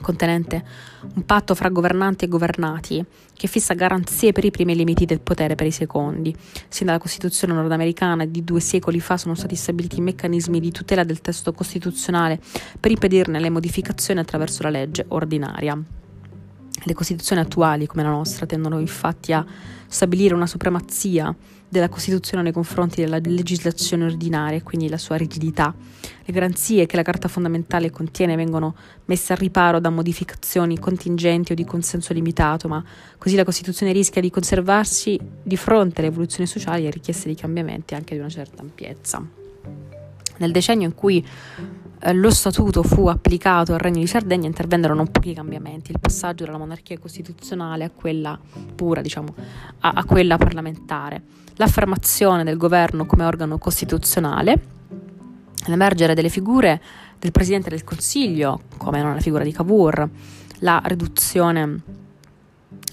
contenente 0.00 0.64
un 1.14 1.24
patto 1.24 1.54
fra 1.54 1.68
governanti 1.68 2.24
e 2.24 2.28
governati 2.28 3.04
che 3.34 3.46
fissa 3.46 3.74
garanzie 3.74 4.32
per 4.32 4.44
i 4.44 4.50
primi 4.50 4.74
limiti 4.74 5.04
del 5.04 5.20
potere 5.20 5.54
per 5.54 5.66
i 5.66 5.70
secondi. 5.70 6.34
Sin 6.68 6.86
dalla 6.86 6.98
Costituzione 6.98 7.54
nordamericana 7.54 8.24
di 8.26 8.44
due 8.44 8.60
secoli 8.60 9.00
fa 9.00 9.16
sono 9.16 9.34
stati 9.34 9.56
stabiliti 9.56 10.00
meccanismi 10.00 10.60
di 10.60 10.70
tutela 10.70 11.04
del 11.04 11.20
testo 11.20 11.52
costituzionale 11.52 12.40
per 12.78 12.90
impedirne 12.90 13.40
le 13.40 13.50
modificazioni 13.50 14.20
attraverso 14.20 14.62
la 14.62 14.70
legge 14.70 15.04
ordinaria. 15.08 16.01
Le 16.84 16.94
Costituzioni 16.94 17.40
attuali, 17.40 17.86
come 17.86 18.02
la 18.02 18.10
nostra, 18.10 18.46
tendono 18.46 18.80
infatti 18.80 19.32
a 19.32 19.44
stabilire 19.86 20.34
una 20.34 20.46
supremazia 20.46 21.34
della 21.68 21.88
Costituzione 21.88 22.42
nei 22.42 22.52
confronti 22.52 23.00
della 23.00 23.18
legislazione 23.18 24.04
ordinaria 24.04 24.58
e 24.58 24.62
quindi 24.62 24.88
la 24.88 24.98
sua 24.98 25.16
rigidità. 25.16 25.74
Le 26.24 26.32
garanzie 26.32 26.84
che 26.84 26.96
la 26.96 27.02
Carta 27.02 27.28
fondamentale 27.28 27.90
contiene 27.90 28.36
vengono 28.36 28.74
messe 29.06 29.32
a 29.32 29.36
riparo 29.36 29.80
da 29.80 29.88
modificazioni 29.88 30.78
contingenti 30.78 31.52
o 31.52 31.54
di 31.54 31.64
consenso 31.64 32.12
limitato, 32.12 32.68
ma 32.68 32.84
così 33.16 33.36
la 33.36 33.44
Costituzione 33.44 33.92
rischia 33.92 34.20
di 34.20 34.28
conservarsi 34.28 35.18
di 35.42 35.56
fronte 35.56 36.00
alle 36.00 36.10
evoluzioni 36.10 36.46
sociali 36.46 36.86
e 36.86 36.90
richieste 36.90 37.28
di 37.28 37.34
cambiamenti 37.34 37.94
anche 37.94 38.14
di 38.14 38.20
una 38.20 38.28
certa 38.28 38.60
ampiezza. 38.60 39.24
Nel 40.38 40.52
decennio 40.52 40.86
in 40.86 40.94
cui 40.94 41.24
eh, 42.04 42.12
lo 42.12 42.30
statuto 42.30 42.82
fu 42.82 43.06
applicato 43.06 43.72
al 43.72 43.78
Regno 43.78 44.00
di 44.00 44.06
Sardegna 44.06 44.46
intervennero 44.46 44.94
non 44.94 45.10
pochi 45.10 45.34
cambiamenti, 45.34 45.92
il 45.92 46.00
passaggio 46.00 46.44
dalla 46.44 46.58
monarchia 46.58 46.98
costituzionale 46.98 47.84
a 47.84 47.90
quella 47.90 48.38
pura, 48.74 49.00
diciamo, 49.00 49.34
a, 49.80 49.92
a 49.94 50.04
quella 50.04 50.36
parlamentare, 50.36 51.22
l'affermazione 51.56 52.42
del 52.42 52.56
governo 52.56 53.06
come 53.06 53.24
organo 53.24 53.58
costituzionale, 53.58 54.60
l'emergere 55.66 56.14
delle 56.14 56.28
figure 56.28 56.82
del 57.20 57.30
Presidente 57.30 57.70
del 57.70 57.84
Consiglio, 57.84 58.62
come 58.78 59.00
non 59.00 59.14
la 59.14 59.20
figura 59.20 59.44
di 59.44 59.52
Cavour, 59.52 60.08
la 60.58 60.82
riduzione 60.84 62.00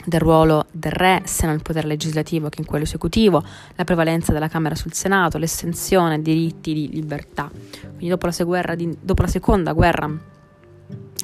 del 0.09 0.19
ruolo 0.19 0.65
del 0.71 0.91
re 0.91 1.21
sia 1.23 1.47
nel 1.47 1.61
potere 1.61 1.87
legislativo 1.87 2.49
che 2.49 2.59
in 2.59 2.67
quello 2.67 2.83
esecutivo, 2.83 3.41
la 3.75 3.85
prevalenza 3.85 4.33
della 4.33 4.49
Camera 4.49 4.75
sul 4.75 4.93
Senato, 4.93 5.37
l'estensione 5.37 6.21
dei 6.21 6.35
diritti 6.35 6.73
di 6.73 6.89
libertà. 6.91 7.49
Quindi 7.49 8.09
dopo 8.09 8.27
la, 8.27 8.75
di, 8.75 8.97
dopo 8.99 9.21
la 9.21 9.27
seconda 9.27 9.71
guerra 9.71 10.11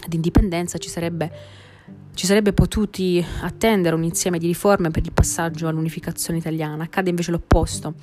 d'indipendenza 0.08 0.78
ci 0.78 0.88
sarebbe, 0.88 1.32
ci 2.14 2.26
sarebbe 2.28 2.54
potuti 2.54 3.26
attendere 3.42 3.96
un 3.96 4.04
insieme 4.04 4.38
di 4.38 4.48
riforme 4.48 4.92
per 4.92 5.04
il 5.04 5.12
passaggio 5.12 5.68
all'unificazione 5.68 6.40
italiana. 6.40 6.84
Accade 6.84 7.10
invece 7.10 7.32
l'opposto. 7.32 7.96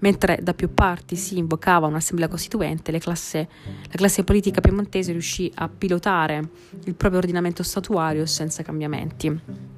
Mentre 0.00 0.38
da 0.42 0.52
più 0.52 0.74
parti 0.74 1.16
si 1.16 1.38
invocava 1.38 1.86
un'assemblea 1.86 2.28
costituente, 2.28 2.96
classe, 2.98 3.48
la 3.64 3.96
classe 3.96 4.22
politica 4.22 4.60
piemontese 4.60 5.12
riuscì 5.12 5.50
a 5.54 5.68
pilotare 5.68 6.48
il 6.84 6.94
proprio 6.94 7.20
ordinamento 7.20 7.62
statuario 7.62 8.26
senza 8.26 8.62
cambiamenti 8.62 9.74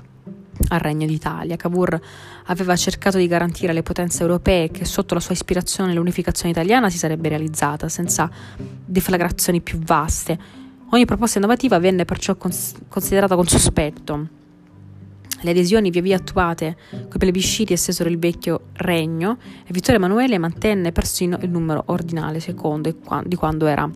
al 0.69 0.81
Regno 0.81 1.07
d'Italia. 1.07 1.57
Cavour 1.57 2.01
aveva 2.47 2.77
cercato 2.77 3.19
di 3.19 3.27
garantire 3.27 3.71
alle 3.71 3.83
potenze 3.83 4.23
europee 4.23 4.71
che 4.71 4.85
sotto 4.85 5.15
la 5.15 5.21
sua 5.21 5.35
ispirazione 5.35 5.95
l'unificazione 5.95 6.51
italiana 6.51 6.91
si 6.91 6.99
sarebbe 6.99 7.29
realizzata 7.29 7.89
senza 7.89 8.31
deflagrazioni 8.85 9.61
più 9.61 9.79
vaste. 9.79 10.39
Ogni 10.91 11.05
proposta 11.05 11.39
innovativa 11.39 11.79
venne 11.79 12.05
perciò 12.05 12.37
cons- 12.37 12.75
considerata 12.89 13.35
con 13.35 13.47
sospetto. 13.47 14.29
Le 15.41 15.51
adesioni 15.51 15.91
via 15.91 16.03
via 16.03 16.17
attuate 16.17 16.77
coi 16.91 17.19
plebisciti 17.19 17.73
estesero 17.73 18.09
il 18.09 18.19
vecchio 18.19 18.69
regno 18.73 19.39
e 19.65 19.73
Vittorio 19.73 19.97
Emanuele 19.97 20.37
mantenne 20.39 20.91
persino 20.91 21.39
il 21.43 21.51
numero 21.51 21.85
ordinale 21.87 22.41
secondo 22.41 22.93
di 23.25 23.37
quando 23.37 23.67
era 23.67 23.89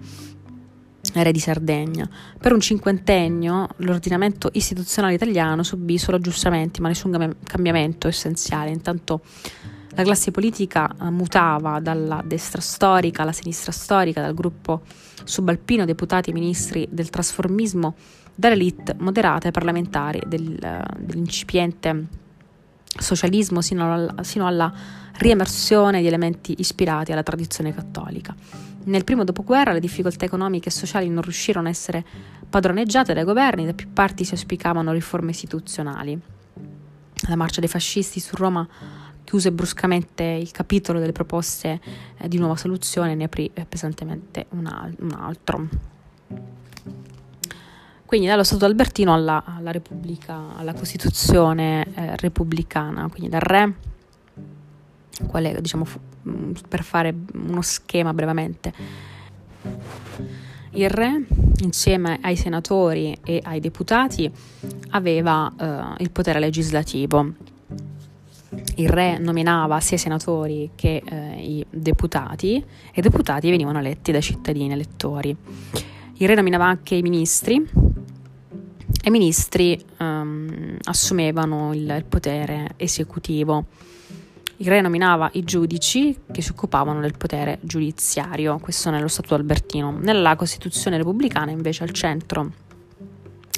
re 1.14 1.32
di 1.32 1.38
Sardegna. 1.38 2.08
Per 2.38 2.52
un 2.52 2.60
cinquantennio 2.60 3.68
l'ordinamento 3.76 4.48
istituzionale 4.52 5.14
italiano 5.14 5.62
subì 5.62 5.98
solo 5.98 6.16
aggiustamenti, 6.16 6.80
ma 6.80 6.88
nessun 6.88 7.36
cambiamento 7.44 8.08
essenziale. 8.08 8.70
Intanto 8.70 9.22
la 9.94 10.02
classe 10.04 10.30
politica 10.30 10.94
mutava 11.10 11.80
dalla 11.80 12.22
destra 12.24 12.62
storica 12.62 13.22
alla 13.22 13.32
sinistra 13.32 13.72
storica, 13.72 14.22
dal 14.22 14.34
gruppo 14.34 14.82
subalpino 15.24 15.84
deputati 15.84 16.30
e 16.30 16.32
ministri 16.32 16.88
del 16.90 17.10
trasformismo, 17.10 17.94
dall'elite 18.34 18.94
moderata 18.98 19.48
ai 19.48 19.52
parlamentari 19.52 20.22
del, 20.26 20.58
dell'incipiente 20.98 22.20
socialismo 22.98 23.60
sino 23.60 23.92
alla, 23.92 24.14
sino 24.22 24.46
alla 24.46 24.72
riemersione 25.14 26.00
di 26.00 26.06
elementi 26.06 26.54
ispirati 26.58 27.12
alla 27.12 27.22
tradizione 27.22 27.74
cattolica. 27.74 28.34
Nel 28.84 29.04
primo 29.04 29.24
dopoguerra 29.24 29.72
le 29.72 29.80
difficoltà 29.80 30.24
economiche 30.24 30.68
e 30.68 30.72
sociali 30.72 31.08
non 31.08 31.22
riuscirono 31.22 31.68
a 31.68 31.70
essere 31.70 32.04
padroneggiate 32.48 33.14
dai 33.14 33.24
governi, 33.24 33.64
da 33.64 33.72
più 33.72 33.92
parti 33.92 34.24
si 34.24 34.32
auspicavano 34.32 34.92
riforme 34.92 35.30
istituzionali. 35.30 36.20
La 37.28 37.36
marcia 37.36 37.60
dei 37.60 37.68
fascisti 37.68 38.18
su 38.18 38.34
Roma 38.34 38.66
chiuse 39.24 39.52
bruscamente 39.52 40.24
il 40.24 40.50
capitolo 40.50 40.98
delle 40.98 41.12
proposte 41.12 41.80
eh, 42.18 42.28
di 42.28 42.38
nuova 42.38 42.56
soluzione 42.56 43.12
e 43.12 43.14
ne 43.14 43.24
aprì 43.24 43.50
eh, 43.54 43.64
pesantemente 43.64 44.46
un, 44.50 44.66
al- 44.66 44.96
un, 44.98 45.12
altro. 45.12 45.68
Quindi 48.12 48.28
dallo 48.28 48.44
Stato 48.44 48.66
Albertino 48.66 49.14
alla, 49.14 49.42
alla, 49.42 49.70
Repubblica, 49.70 50.54
alla 50.54 50.74
Costituzione 50.74 51.86
eh, 51.94 52.16
repubblicana, 52.18 53.08
quindi 53.08 53.30
dal 53.30 53.40
re, 53.40 53.72
quale 55.26 55.58
diciamo 55.62 55.86
fu, 55.86 55.98
Mm, 56.28 56.52
per 56.68 56.84
fare 56.84 57.12
uno 57.34 57.62
schema 57.62 58.14
brevemente. 58.14 58.72
Il 60.70 60.88
re, 60.88 61.26
insieme 61.62 62.18
ai 62.22 62.36
senatori 62.36 63.16
e 63.24 63.40
ai 63.42 63.58
deputati, 63.58 64.30
aveva 64.90 65.52
eh, 65.58 66.02
il 66.02 66.10
potere 66.10 66.38
legislativo. 66.38 67.32
Il 68.76 68.88
re 68.88 69.18
nominava 69.18 69.80
sia 69.80 69.96
i 69.96 70.00
senatori 70.00 70.70
che 70.76 71.02
eh, 71.04 71.40
i 71.40 71.66
deputati 71.68 72.56
e 72.56 72.64
i 72.94 73.00
deputati 73.00 73.50
venivano 73.50 73.78
eletti 73.78 74.12
dai 74.12 74.22
cittadini 74.22 74.70
elettori. 74.70 75.36
Il 76.18 76.28
re 76.28 76.34
nominava 76.34 76.66
anche 76.66 76.94
i 76.94 77.02
ministri 77.02 77.90
i 79.04 79.10
ministri 79.10 79.82
ehm, 79.98 80.76
assumevano 80.84 81.74
il, 81.74 81.92
il 81.96 82.04
potere 82.08 82.74
esecutivo. 82.76 83.66
Il 84.58 84.68
re 84.68 84.80
nominava 84.80 85.28
i 85.32 85.42
giudici 85.42 86.16
che 86.30 86.40
si 86.40 86.50
occupavano 86.50 87.00
del 87.00 87.16
potere 87.16 87.58
giudiziario, 87.62 88.58
questo 88.58 88.90
nello 88.90 89.08
Statuto 89.08 89.34
albertino. 89.34 89.90
Nella 89.90 90.36
Costituzione 90.36 90.98
repubblicana 90.98 91.50
invece 91.50 91.82
al 91.82 91.90
centro 91.90 92.52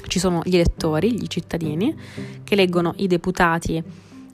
ci 0.07 0.17
sono 0.17 0.41
gli 0.43 0.55
elettori, 0.55 1.13
gli 1.13 1.27
cittadini, 1.27 1.95
che 2.43 2.53
eleggono 2.53 2.93
i 2.97 3.07
deputati 3.07 3.83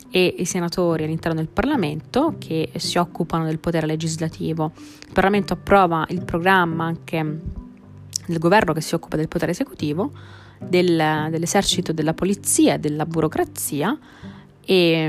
e 0.09 0.35
i 0.37 0.45
senatori 0.45 1.03
all'interno 1.03 1.37
del 1.37 1.47
Parlamento 1.47 2.35
che 2.37 2.69
si 2.75 2.97
occupano 2.97 3.45
del 3.45 3.59
potere 3.59 3.85
legislativo. 3.85 4.71
Il 4.75 5.13
Parlamento 5.13 5.53
approva 5.53 6.05
il 6.09 6.23
programma 6.23 6.85
anche 6.85 7.39
del 8.27 8.37
governo 8.39 8.71
che 8.71 8.81
si 8.81 8.95
occupa 8.95 9.17
del 9.17 9.27
potere 9.27 9.51
esecutivo, 9.51 10.11
del, 10.61 11.27
dell'esercito, 11.29 11.91
della 11.93 12.13
polizia, 12.13 12.75
e 12.75 12.79
della 12.79 13.05
burocrazia 13.05 13.97
e, 14.63 15.03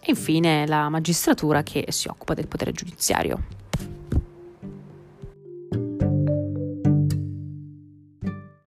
e 0.00 0.10
infine 0.10 0.66
la 0.66 0.88
magistratura 0.88 1.62
che 1.62 1.86
si 1.88 2.08
occupa 2.08 2.34
del 2.34 2.48
potere 2.48 2.72
giudiziario. 2.72 3.58